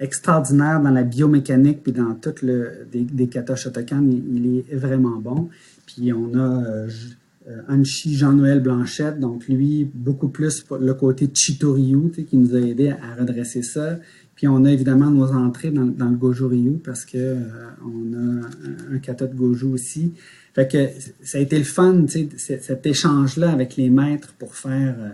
[0.00, 4.02] extraordinaire dans la biomécanique puis dans tout le des, des katas Shotokan.
[4.02, 5.48] Il, est vraiment bon.
[5.86, 6.86] Puis on a
[7.68, 13.14] Anchi Jean-Noël Blanchette, donc lui, beaucoup plus le côté Chitoryu, qui nous a aidé à
[13.18, 13.98] redresser ça.
[14.40, 17.36] Puis on a évidemment nos entrées dans, le Goju Ryu parce que euh,
[17.84, 20.14] on a un, kata de Goju aussi.
[20.54, 20.78] Fait que
[21.22, 25.10] ça a été le fun, cet échange-là avec les maîtres pour faire euh,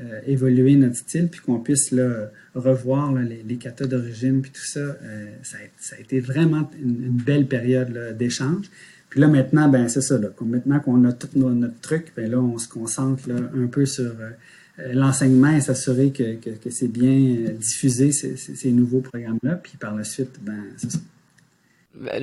[0.00, 4.64] euh, évoluer notre style, puis qu'on puisse là, revoir les, les katas d'origine, puis tout
[4.64, 4.96] ça.
[5.42, 5.58] ça,
[5.98, 8.70] a, été vraiment une, belle période d'échange.
[9.10, 10.16] Puis là, maintenant, ben c'est ça.
[10.18, 14.04] Là, maintenant qu'on a tout notre truc, ben là, on se concentre un peu sur
[14.04, 17.10] euh, l'enseignement et s'assurer que, c'est bien
[17.48, 19.56] euh, diffusé, ces, nouveaux programmes-là.
[19.56, 20.98] Puis par la suite, ben, c'est ça.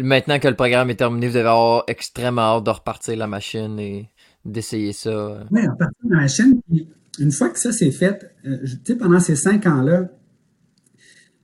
[0.01, 3.77] Maintenant que le programme est terminé, vous avez avoir extrêmement hâte de repartir la machine
[3.79, 4.09] et
[4.45, 5.45] d'essayer ça.
[5.51, 6.61] Oui, repartir la machine.
[7.19, 10.09] une fois que ça c'est fait, euh, tu sais, pendant ces cinq ans-là,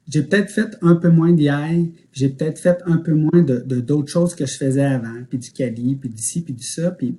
[0.08, 1.70] j'ai peut-être fait un peu moins d'IA,
[2.12, 5.52] j'ai peut-être fait un peu moins de d'autres choses que je faisais avant, puis du
[5.52, 7.18] Cali, puis d'ici, puis du ça, puis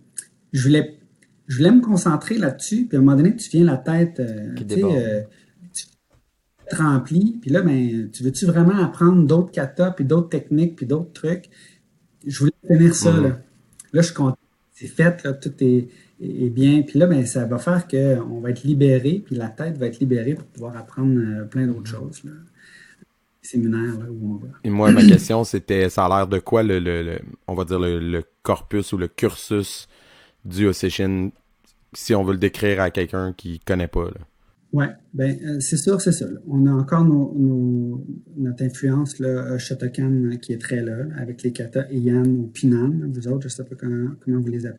[0.53, 0.99] je voulais
[1.47, 4.55] je voulais me concentrer là-dessus, puis à un moment donné, tu viens la tête, euh,
[4.55, 5.23] tu euh,
[6.73, 11.13] remplie, puis là, ben, tu veux-tu vraiment apprendre d'autres katas, puis d'autres techniques, puis d'autres
[11.13, 11.51] trucs?
[12.27, 13.41] Je voulais tenir ça, là.
[13.93, 14.39] Là, je suis content.
[14.73, 16.83] C'est fait, là, tout est, bien.
[16.83, 20.01] Puis là, ben, ça va faire qu'on va être libéré, puis la tête va être
[20.01, 22.33] libérée pour pouvoir apprendre euh, plein d'autres choses, là.
[23.45, 24.49] Séminaire, là, où on va.
[24.65, 27.79] Et moi, ma question, c'était, ça a l'air de quoi, le, le, on va dire,
[27.79, 29.89] le corpus ou le cursus
[30.45, 31.31] du Osséchine,
[31.93, 34.07] si on veut le décrire à quelqu'un qui connaît pas.
[34.07, 34.21] Là?
[34.75, 36.27] Ouais, ben euh, c'est sûr, c'est ça.
[36.49, 38.05] On a encore nos,
[38.37, 43.29] notre influence là, Shotokan qui est très là, avec les katas Iyan ou Pinan, vous
[43.29, 44.79] autres, je sais pas comment, comment vous les appelez.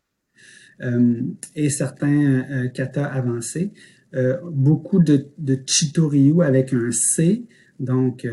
[0.82, 1.22] Euh,
[1.54, 3.72] et certains euh, katas avancés.
[4.14, 7.46] Euh, beaucoup de, de Chitoryu avec un C,
[7.80, 8.28] donc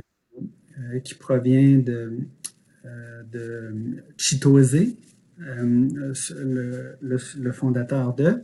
[1.04, 2.20] qui provient de,
[3.32, 3.74] de
[4.18, 4.76] Chitose,
[5.42, 6.14] euh,
[7.02, 8.44] le, le, fondateur de.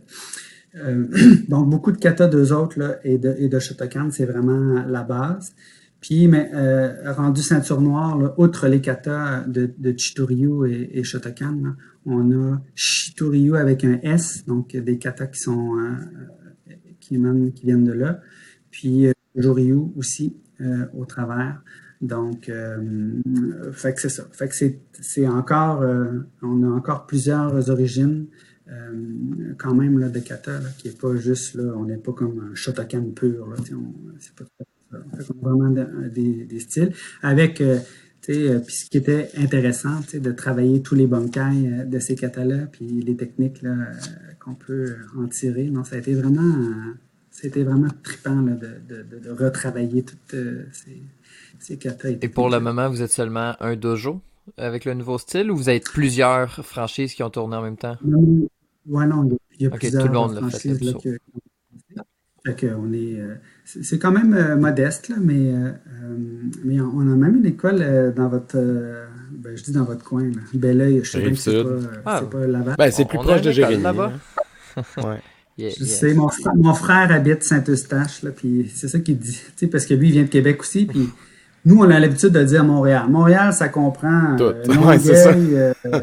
[0.75, 1.05] Euh,
[1.47, 5.03] donc, beaucoup de kata d'eux autres là, et, de, et de Shotokan, c'est vraiment la
[5.03, 5.53] base.
[6.01, 11.75] Puis, mais euh, rendu ceinture noire, outre les katas de, de Chitoryu et, Shotokan,
[12.05, 17.19] on a Chitoryu avec un S, donc des katas qui sont euh, qui,
[17.53, 18.21] qui viennent de là.
[18.71, 19.13] Puis euh,
[19.95, 20.37] aussi
[20.93, 21.61] au travers.
[22.01, 23.21] Donc, euh,
[23.73, 24.25] fait que c'est ça.
[24.31, 24.55] Fait que
[25.01, 28.27] c'est encore, euh, on a encore plusieurs origines
[28.69, 32.13] euh, quand même là, de kata, là, qui est pas juste là, on n'est pas
[32.13, 33.47] comme un Shotokan pur.
[33.47, 33.55] Là,
[34.19, 34.45] c'est pas
[35.41, 37.59] vraiment des, des, styles avec.
[37.61, 37.79] Euh,
[38.21, 43.15] puis ce qui était intéressant, de travailler tous les bunkai de ces katas-là, puis les
[43.15, 43.65] techniques
[44.39, 45.71] qu'on peut en tirer.
[45.71, 46.69] Non, ça a été vraiment,
[47.31, 48.55] c'était vraiment trippant de,
[48.87, 50.35] de, de, retravailler toutes
[50.73, 51.01] ces,
[52.21, 54.21] et pour le moment, vous êtes seulement un dojo
[54.57, 57.97] avec le nouveau style ou vous êtes plusieurs franchises qui ont tourné en même temps?
[58.03, 59.29] Oui, non,
[59.59, 60.93] il y a plusieurs franchises là,
[62.53, 63.35] que, on est, euh,
[63.65, 65.71] c'est quand même euh, modeste, là, mais, euh,
[66.63, 68.57] mais on a même une école dans votre,
[69.31, 70.41] ben, je dis dans votre coin, là.
[70.53, 71.69] Belleuil, je sais pas c'est pas,
[72.05, 72.21] ah.
[72.21, 72.75] pas Laval.
[72.77, 73.83] Ben, c'est plus proche de Jérémy.
[73.83, 74.13] là-bas.
[74.77, 75.21] ouais.
[75.57, 79.67] je sais, mon, mon, frère habite Saint-Eustache, là, puis c'est ça qu'il dit, tu sais,
[79.67, 81.09] parce que lui, il vient de Québec aussi, puis
[81.65, 83.05] nous, on a l'habitude de dire Montréal.
[83.09, 84.53] Montréal, ça comprend tout.
[84.89, 86.01] Euh, euh,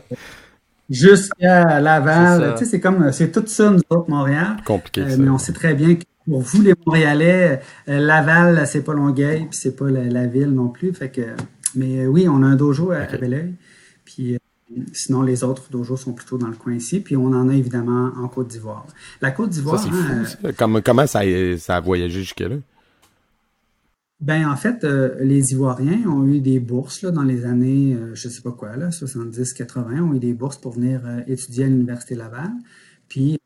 [0.88, 2.54] jusqu'à Laval.
[2.56, 4.56] Tu sais, c'est comme, c'est tout ça, nous autres, Montréal.
[4.64, 5.02] Compliqué.
[5.02, 9.46] Euh, mais on sait très bien que pour vous, les Montréalais, Laval, c'est pas Longueuil,
[9.50, 10.92] puis c'est pas la, ville non plus.
[10.92, 11.22] Fait que,
[11.74, 13.54] mais oui, on a un dojo à, okay.
[14.04, 14.38] Puis
[14.92, 17.00] sinon, les autres dojos sont plutôt dans le coin ici.
[17.00, 18.86] Puis on en a évidemment en Côte d'Ivoire.
[19.20, 19.84] La Côte d'Ivoire.
[19.84, 20.24] Hein,
[20.56, 21.20] comment, comment ça,
[21.58, 22.56] ça a voyagé jusque-là?
[24.20, 28.14] Ben en fait, euh, les Ivoiriens ont eu des bourses là, dans les années, euh,
[28.14, 31.66] je sais pas quoi, là, 70-80, ont eu des bourses pour venir euh, étudier à
[31.68, 32.50] l'Université Laval.
[33.08, 33.38] Puis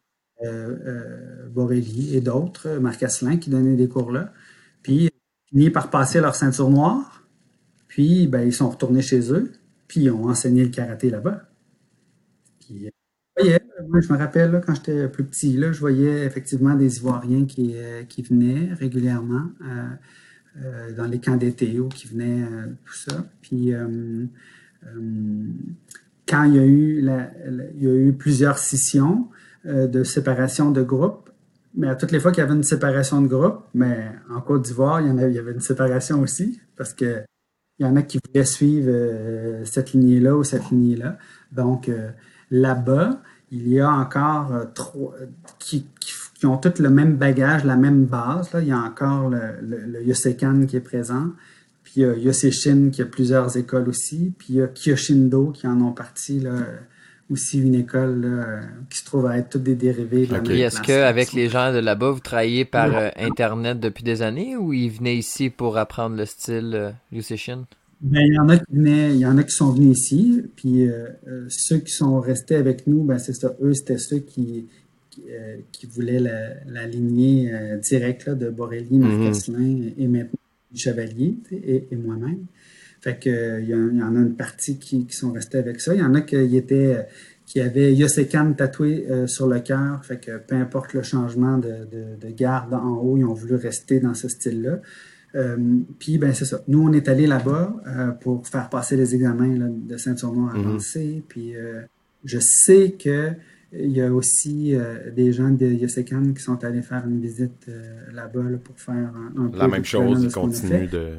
[1.51, 4.33] Borelli et d'autres, Marc Asselin qui donnaient des cours là.
[4.83, 5.11] Puis
[5.51, 7.25] fini par passer leur ceinture noire.
[7.89, 9.53] Puis ben, ils sont retournés chez eux.
[9.89, 11.43] Puis ils ont enseigné le karaté là-bas.
[12.61, 12.89] Puis
[13.39, 17.75] je me rappelle là, quand j'étais plus petit, là, je voyais effectivement des Ivoiriens qui,
[18.09, 19.51] qui venaient régulièrement.
[20.59, 23.25] Euh, dans les camps d'été qui venaient, euh, tout ça.
[23.41, 24.25] Puis euh,
[26.29, 29.29] quand il y a eu, il y a eu plusieurs scissions
[29.65, 31.31] de séparation de groupes,
[31.75, 34.63] mais à toutes les fois qu'il y avait une séparation de groupe, mais en Côte
[34.63, 37.23] d'Ivoire, il y en avait, il y avait une séparation aussi, parce que
[37.79, 38.91] il y en a qui voulaient suivre
[39.65, 41.19] cette lignée-là ou cette lignée-là.
[41.53, 41.91] Donc
[42.51, 45.15] là-bas, il y a encore trois
[45.59, 48.51] qui, qui qui ont tous le même bagage, la même base.
[48.55, 48.61] Là.
[48.63, 51.27] Il y a encore le, le, Yosekan qui est présent.
[51.85, 54.33] Puis il y a Yoseshin qui a plusieurs écoles aussi.
[54.39, 56.53] Puis il y a Kyoshindo qui en ont parti là,
[57.31, 60.27] aussi une école là, qui se trouve à être toutes des dérivés.
[60.27, 64.23] De Et est-ce qu'avec les gens de là-bas, vous travaillez par euh, Internet depuis des
[64.23, 67.67] années ou ils venaient ici pour apprendre le style euh, Yoseshin?
[68.01, 70.43] Ben, il y en a qui venaient, il y en a qui sont venus ici,
[70.57, 74.21] puis euh, euh, ceux qui sont restés avec nous, ben c'est ça, eux c'était ceux
[74.21, 74.69] qui
[75.23, 80.39] qui, euh, qui voulaient la, la lignée euh, directe là, de Borelli, Marc-Casselin et maintenant
[80.75, 82.47] Chevalier et, et moi-même.
[83.01, 85.59] Fait que il y, en, il y, en a une partie qui, qui, sont restés
[85.59, 85.95] avec ça.
[85.95, 87.07] Il y en a qui étaient
[87.51, 90.05] qui avaient Yosekan tatoué euh, sur le cœur.
[90.05, 93.57] Fait que peu importe le changement de, de, de, garde en haut, ils ont voulu
[93.57, 94.81] rester dans ce style-là.
[95.35, 95.57] Euh,
[95.99, 96.61] puis ben c'est ça.
[96.69, 100.55] Nous on est allé là-bas euh, pour faire passer les examens là, de ceinture noire
[100.55, 101.07] avancée.
[101.07, 101.23] Mm -hmm.
[101.29, 101.83] Puis euh,
[102.25, 103.33] je sais que
[103.73, 104.75] il y a aussi
[105.15, 107.71] des gens de Yosekan qui sont allés faire une visite
[108.13, 110.25] là-bas là, pour faire un, un la même chose.
[110.25, 111.15] Ils continuent de.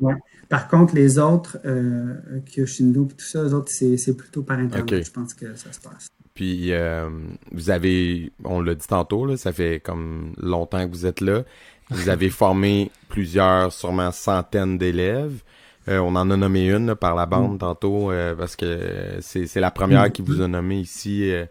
[0.00, 0.14] Ouais.
[0.48, 2.14] Par contre, les autres, euh,
[2.46, 4.82] Kyoshindo et tout ça, les autres, c'est plutôt par Internet.
[4.84, 5.02] Okay.
[5.02, 6.08] Je pense que ça se passe.
[6.34, 7.08] Puis, euh,
[7.52, 11.44] vous avez, on l'a dit tantôt, là, ça fait comme longtemps que vous êtes là.
[11.90, 15.42] Vous avez formé plusieurs, sûrement centaines d'élèves.
[15.88, 17.58] Euh, on en a nommé une là, par la bande mm.
[17.58, 20.10] tantôt euh, parce que c'est la première mm.
[20.12, 21.44] qui vous a nommé ici, euh,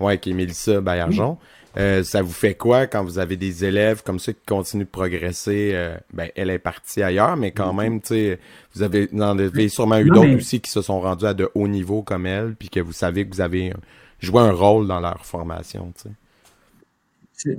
[0.00, 1.38] ouais, qui est Mélissa Bayarjon.
[1.76, 2.02] Mm.
[2.02, 5.74] ça vous fait quoi quand vous avez des élèves comme ça qui continuent de progresser?
[6.12, 8.38] ben, elle est partie ailleurs, mais quand même, tu sais,
[8.74, 10.34] vous avez, vous en avez sûrement eu d'autres mais...
[10.34, 13.26] aussi qui se sont rendus à de hauts niveaux comme elle, puis que vous savez
[13.26, 13.72] que vous avez
[14.18, 16.14] joué un rôle dans leur formation, tu sais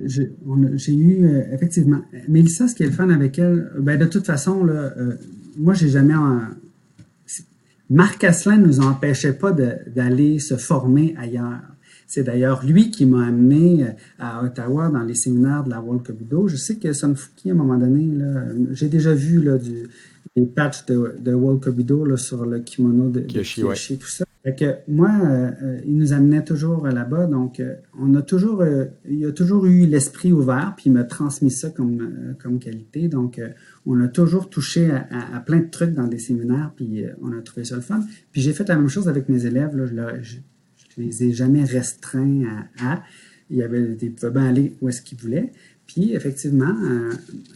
[0.05, 4.25] j'ai eu euh, effectivement Mélissa ce qui est le fun avec elle ben de toute
[4.25, 5.15] façon là euh,
[5.57, 6.41] moi j'ai jamais en...
[7.89, 11.59] Marc Asselin nous empêchait pas d'aller se former ailleurs
[12.07, 16.05] c'est d'ailleurs lui qui m'a amené euh, à Ottawa dans les séminaires de la World
[16.05, 18.09] Kobudo je sais que Sunfuki à un moment donné
[18.71, 19.87] j'ai déjà vu là du
[20.35, 23.99] des patchs de, de là, sur le kimono de, Kyoshi, de Kyoshi, ouais.
[23.99, 24.25] tout ça.
[24.43, 28.85] Fait que moi, euh, il nous amenait toujours là-bas, donc euh, on a toujours, euh,
[29.07, 33.07] il a toujours eu l'esprit ouvert, puis il m'a transmis ça comme comme qualité.
[33.07, 33.39] Donc
[33.85, 37.41] on a toujours touché à, à, plein de trucs dans des séminaires, puis on a
[37.41, 38.01] trouvé ça le fun.
[38.31, 39.75] Puis j'ai fait la même chose avec mes élèves.
[39.75, 40.11] Là, je, leur,
[40.97, 43.03] les ai jamais restreints à, à
[43.51, 45.51] il y avait, ils pouvaient bien aller où est-ce qu'ils voulaient.
[45.93, 47.11] Puis, effectivement, euh,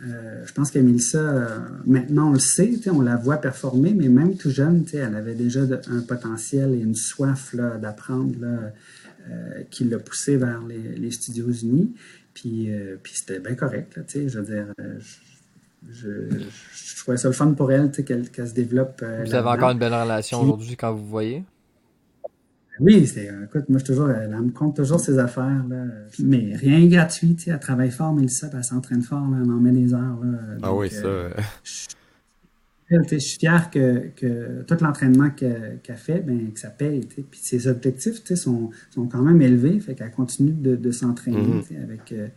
[0.06, 4.10] euh, je pense que Mélissa, euh, maintenant on le sait, on la voit performer, mais
[4.10, 8.36] même tout jeune, elle avait déjà de, un potentiel et une soif d'apprendre
[9.72, 11.94] qui l'a poussée vers les, les, Studios Unis.
[12.34, 12.70] Puis,
[13.02, 14.66] puis c'était bien correct, là, je veux dire.
[15.88, 16.40] Je, je,
[16.74, 19.04] je, trouvais ça le fun pour elle qu'elle qu se développe.
[19.26, 21.44] vous avez encore une belle relation aujourd'hui quand vous voyez?
[22.80, 25.86] Oui, c'est, écoute, moi, je toujours, elle, me compte toujours ses affaires, là.
[26.20, 29.50] Mais rien gratuit, tu sais, elle travaille fort, mais ça, elle s'entraîne fort, là, elle
[29.50, 30.38] en met des heures, là.
[30.62, 31.06] Ah oui, ça.
[31.06, 31.30] Euh,
[31.64, 37.08] je, je, suis fier que, que tout l'entraînement qu'elle qu fait, ben, que ça paye,
[37.08, 37.26] tu sais.
[37.30, 40.92] Puis ses objectifs, tu sais, sont, sont quand même élevés, fait qu'elle continue de, de
[40.92, 41.68] s'entraîner, mm -hmm.
[41.68, 42.28] tu sais, avec, euh,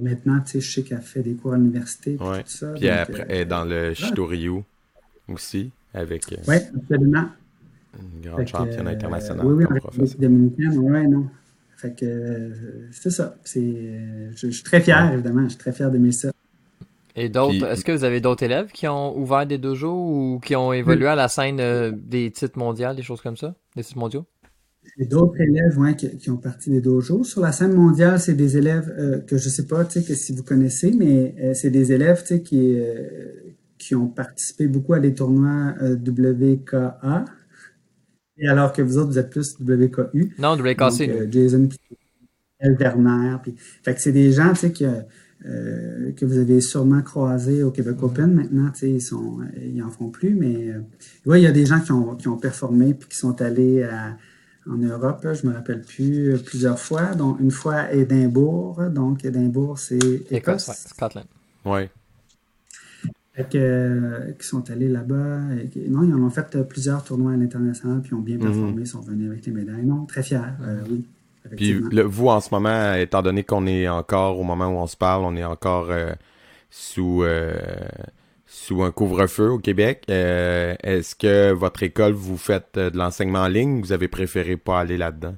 [0.00, 2.42] maintenant, tu sais, je sais qu'elle fait des cours à l'université, ouais.
[2.44, 2.72] tout ça.
[2.72, 4.62] Puis donc, après, euh, elle est dans le Shitoryu
[5.28, 6.22] aussi, avec.
[6.46, 7.28] Oui, absolument.
[8.14, 9.46] Une grande championne internationale.
[9.46, 11.26] Euh, oui, oui, en République dominicaine, ouais, non.
[11.76, 13.36] Fait que euh, c'est ça.
[13.44, 15.44] C'est, je, je, suis très fier, évidemment.
[15.44, 16.30] Je suis très fier d'aimer ça.
[17.16, 20.54] Et d'autres, est-ce que vous avez d'autres élèves qui ont ouvert des dojos ou qui
[20.54, 21.10] ont évolué oui.
[21.10, 24.26] à la scène euh, des titres mondiaux, des choses comme ça, des titres mondiaux?
[24.98, 27.24] J'ai d'autres élèves ouais, qui, qui, ont parti des dojos.
[27.24, 30.42] Sur la scène mondiale, c'est des élèves euh, que je sais pas que si vous
[30.42, 32.78] connaissez, mais euh, c'est des élèves qui,
[33.78, 37.24] qui ont participé beaucoup à des tournois WKA,
[38.38, 40.34] et alors que vous autres, vous êtes plus WKU.
[40.38, 40.78] Non, WKC.
[40.78, 41.68] Donc, euh, Jason
[42.58, 43.36] El Werner.
[43.42, 44.84] Puis, fait que c'est des gens, tu sais, que,
[45.46, 48.34] euh, que vous avez sûrement croisés au Québec Open.
[48.34, 50.80] Maintenant, tu sais, ils sont, ils en font plus, mais euh,
[51.26, 53.82] ouais, il y a des gens qui ont, qui ont performé puis qui sont allés
[53.82, 54.16] à,
[54.68, 57.14] en Europe, là, je me rappelle plus, euh, plusieurs fois.
[57.14, 58.82] Donc, une fois à Édimbourg.
[58.90, 60.30] Donc, Édimbourg, c'est Écosse.
[60.30, 61.26] Écosse, ouais, Scotland.
[61.64, 61.80] Oui.
[63.36, 65.40] Fait que, euh, qui sont allés là-bas.
[65.90, 68.82] Non, ils en ont fait euh, plusieurs tournois à l'international, puis ont bien performé, mm
[68.82, 68.86] -hmm.
[68.86, 69.84] sont venus avec les médailles.
[69.84, 71.04] Non, très fiers, euh, oui.
[71.54, 74.86] Puis le, vous, en ce moment, étant donné qu'on est encore, au moment où on
[74.86, 76.12] se parle, on est encore euh,
[76.70, 77.22] sous,
[78.46, 83.78] sous un couvre-feu au Québec, est-ce que votre école, vous faites de l'enseignement en ligne
[83.78, 85.36] ou vous avez préféré pas aller là-dedans?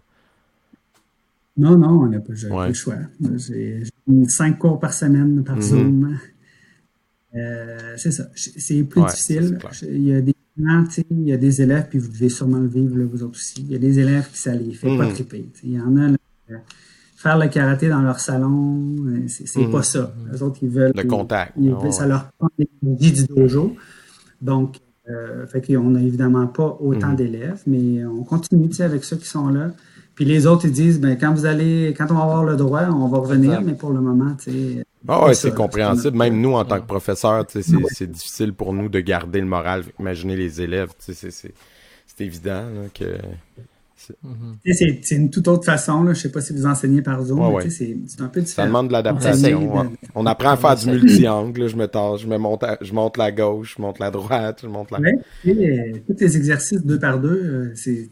[1.59, 2.68] Non, non, on n'a pas, ouais.
[2.68, 3.01] le choix.
[3.36, 3.82] J'ai
[4.28, 5.70] cinq cours par semaine par mm -hmm.
[5.70, 6.18] Zoom.
[7.36, 8.24] Euh, c'est ça.
[8.34, 9.58] C'est plus ouais, difficile.
[9.82, 10.34] Il y a des
[11.10, 13.60] il y a des élèves, puis vous devez sûrement le vivre, là, vous autres aussi.
[13.60, 14.98] Il y a des élèves qui ça les fait mmh.
[14.98, 15.48] pas triper.
[15.62, 16.16] Il y en a, là,
[17.16, 18.96] faire le karaté dans leur salon.
[19.28, 19.70] C'est Mhm.
[19.70, 20.12] pas ça.
[20.32, 20.92] Les autres, ils veulent.
[20.96, 21.52] Le contact.
[21.60, 22.08] ils- Ça ouais.
[22.08, 23.76] leur prend l'énergie du dojo.
[24.42, 27.16] Donc, euh, fait qu'on n'a évidemment pas autant Mhm.
[27.16, 29.72] d'élèves, mais on continue tu sais, avec ceux qui sont là.
[30.16, 32.82] Puis les autres, ils disent, ben, quand vous allez, quand on va avoir le droit,
[32.90, 34.84] on va revenir, mais pour le moment, tu sais.
[35.07, 36.16] Ah ouais, c'est ça, compréhensible.
[36.16, 39.84] Même nous, en tant que professeurs, c'est c'est difficile pour nous de garder le moral.
[40.01, 43.05] Imaginez les élèves, c'est- c'est c'est évident là, que...
[43.96, 44.14] Sais,
[44.72, 46.03] C'est c'est une toute autre façon.
[46.05, 46.14] Là.
[46.14, 48.66] Je sais pas si vous enseignez par Zoom, Ouais, c'est c'est un peu Ça différent.
[48.68, 49.76] demande de l'adaptation.
[49.76, 49.86] ouais.
[50.14, 51.68] On apprend à faire du multi-angle.
[51.68, 54.61] Je me tasse, je me monte, à- je monte la gauche, je monte la droite,
[54.62, 54.99] je monte la...
[54.99, 55.14] Sais,
[55.51, 58.09] euh, tous les exercices deux par deux, euh, c'est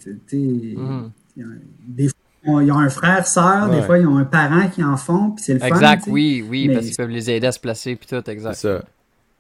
[1.87, 2.09] des
[2.47, 3.77] fois, ils ont un frère, sœur, Ouais.
[3.77, 5.67] des fois ils ont un parent qui en font, puis c'est le fun.
[5.67, 8.33] Exact, oui, oui, Mais- parce qu'ils peuvent les aider à se placer puis tout, C'est
[8.33, 8.55] exact.
[8.55, 8.83] ça.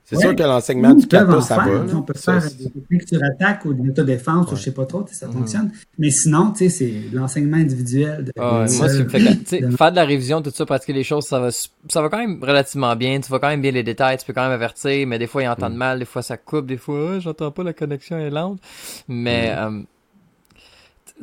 [0.09, 0.22] C'est Ouais.
[0.22, 1.96] sûr que l'enseignement du kata, en ça faire, va.
[1.96, 4.70] On peut Ça, faire c'est- des techniques sur attaque ou de l'autodéfense, ou je sais
[4.70, 5.72] pas trop, ça fonctionne.
[5.98, 8.22] Mais sinon, tu sais, c'est l'enseignement individuel.
[8.26, 9.18] De, Ah ouais, de moi, ce qui fait
[9.68, 12.18] de- faire de la révision, tout ça, pratiquer les choses, ça va, ça va quand
[12.18, 13.18] même relativement bien.
[13.20, 15.42] Tu vois quand même bien les détails, tu peux quand même avertir, mais des fois,
[15.42, 15.78] ils entendent Mm.
[15.78, 18.61] mal, des fois, ça coupe, des fois, Ah, j'entends pas, la connexion est lente.
[19.09, 19.59] Mais, Mm.
[19.59, 21.22] euh,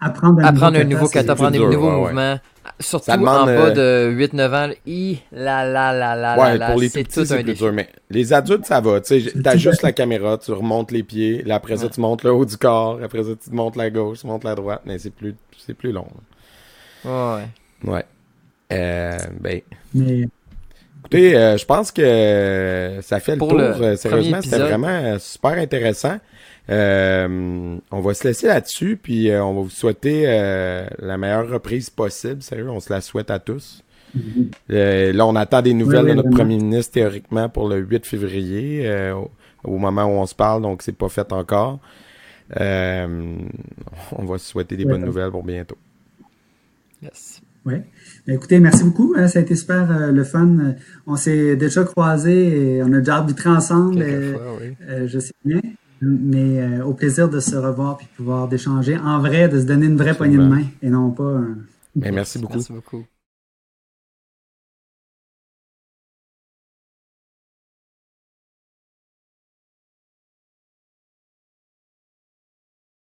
[0.00, 2.00] apprendre un apprendre un nouveau kata, kata, apprendre des dur, nouveaux ouais, ouais.
[2.12, 2.38] mouvements,
[2.80, 6.70] surtout en bas euh, de 8-9 ans, là, hi, la la la la Ouais, la,
[6.70, 7.62] pour les c'est tout tout petits, c'est un plus défi.
[7.62, 7.72] dur.
[7.72, 9.00] Mais les adultes, ça va.
[9.00, 11.90] Tu t'ajustes la caméra, tu remontes les pieds, là, après ça, Ouais.
[11.90, 14.54] tu montes le haut du corps, après ça, tu montes la gauche, tu montes la
[14.54, 16.06] droite, mais c'est plus, c'est plus long.
[17.04, 17.10] Ouais,
[17.84, 17.92] ouais.
[17.92, 18.04] Ouais.
[18.72, 19.60] Euh, ben,
[19.94, 20.28] Mais
[21.00, 23.58] écoutez, euh, je pense que ça fait le Pour tour.
[23.58, 26.18] le Sérieusement, c'était vraiment super intéressant.
[26.70, 31.48] Euh, on va se laisser là-dessus, puis euh, on va vous souhaiter euh, la meilleure
[31.48, 32.42] reprise possible.
[32.42, 33.82] Sérieux, on se la souhaite à tous.
[34.70, 36.36] Euh, là, on attend des nouvelles Oui, oui, de notre vraiment.
[36.36, 39.30] premier ministre théoriquement pour le 8 février, euh, au,
[39.64, 41.80] au moment où on se parle, donc c'est pas fait encore.
[42.60, 43.36] Euh,
[44.12, 45.78] on va se souhaiter des bonnes nouvelles pour bientôt.
[47.02, 47.40] Yes.
[47.64, 47.74] Oui.
[48.26, 49.14] Ben, Écoutez, merci beaucoup.
[49.16, 50.74] hein, ça a été super euh, le fun.
[51.06, 54.02] On s'est déjà croisés et on a déjà arbitré ensemble.
[54.02, 54.76] euh, Quelquefois, oui.
[54.88, 55.60] euh, je sais bien.
[56.00, 59.66] Mais euh, au plaisir de se revoir puis de pouvoir d'échanger en vrai, de se
[59.66, 61.58] donner une vraie poignée de main et non pas un.
[61.94, 62.54] Ben, merci beaucoup.
[62.54, 63.04] Merci beaucoup.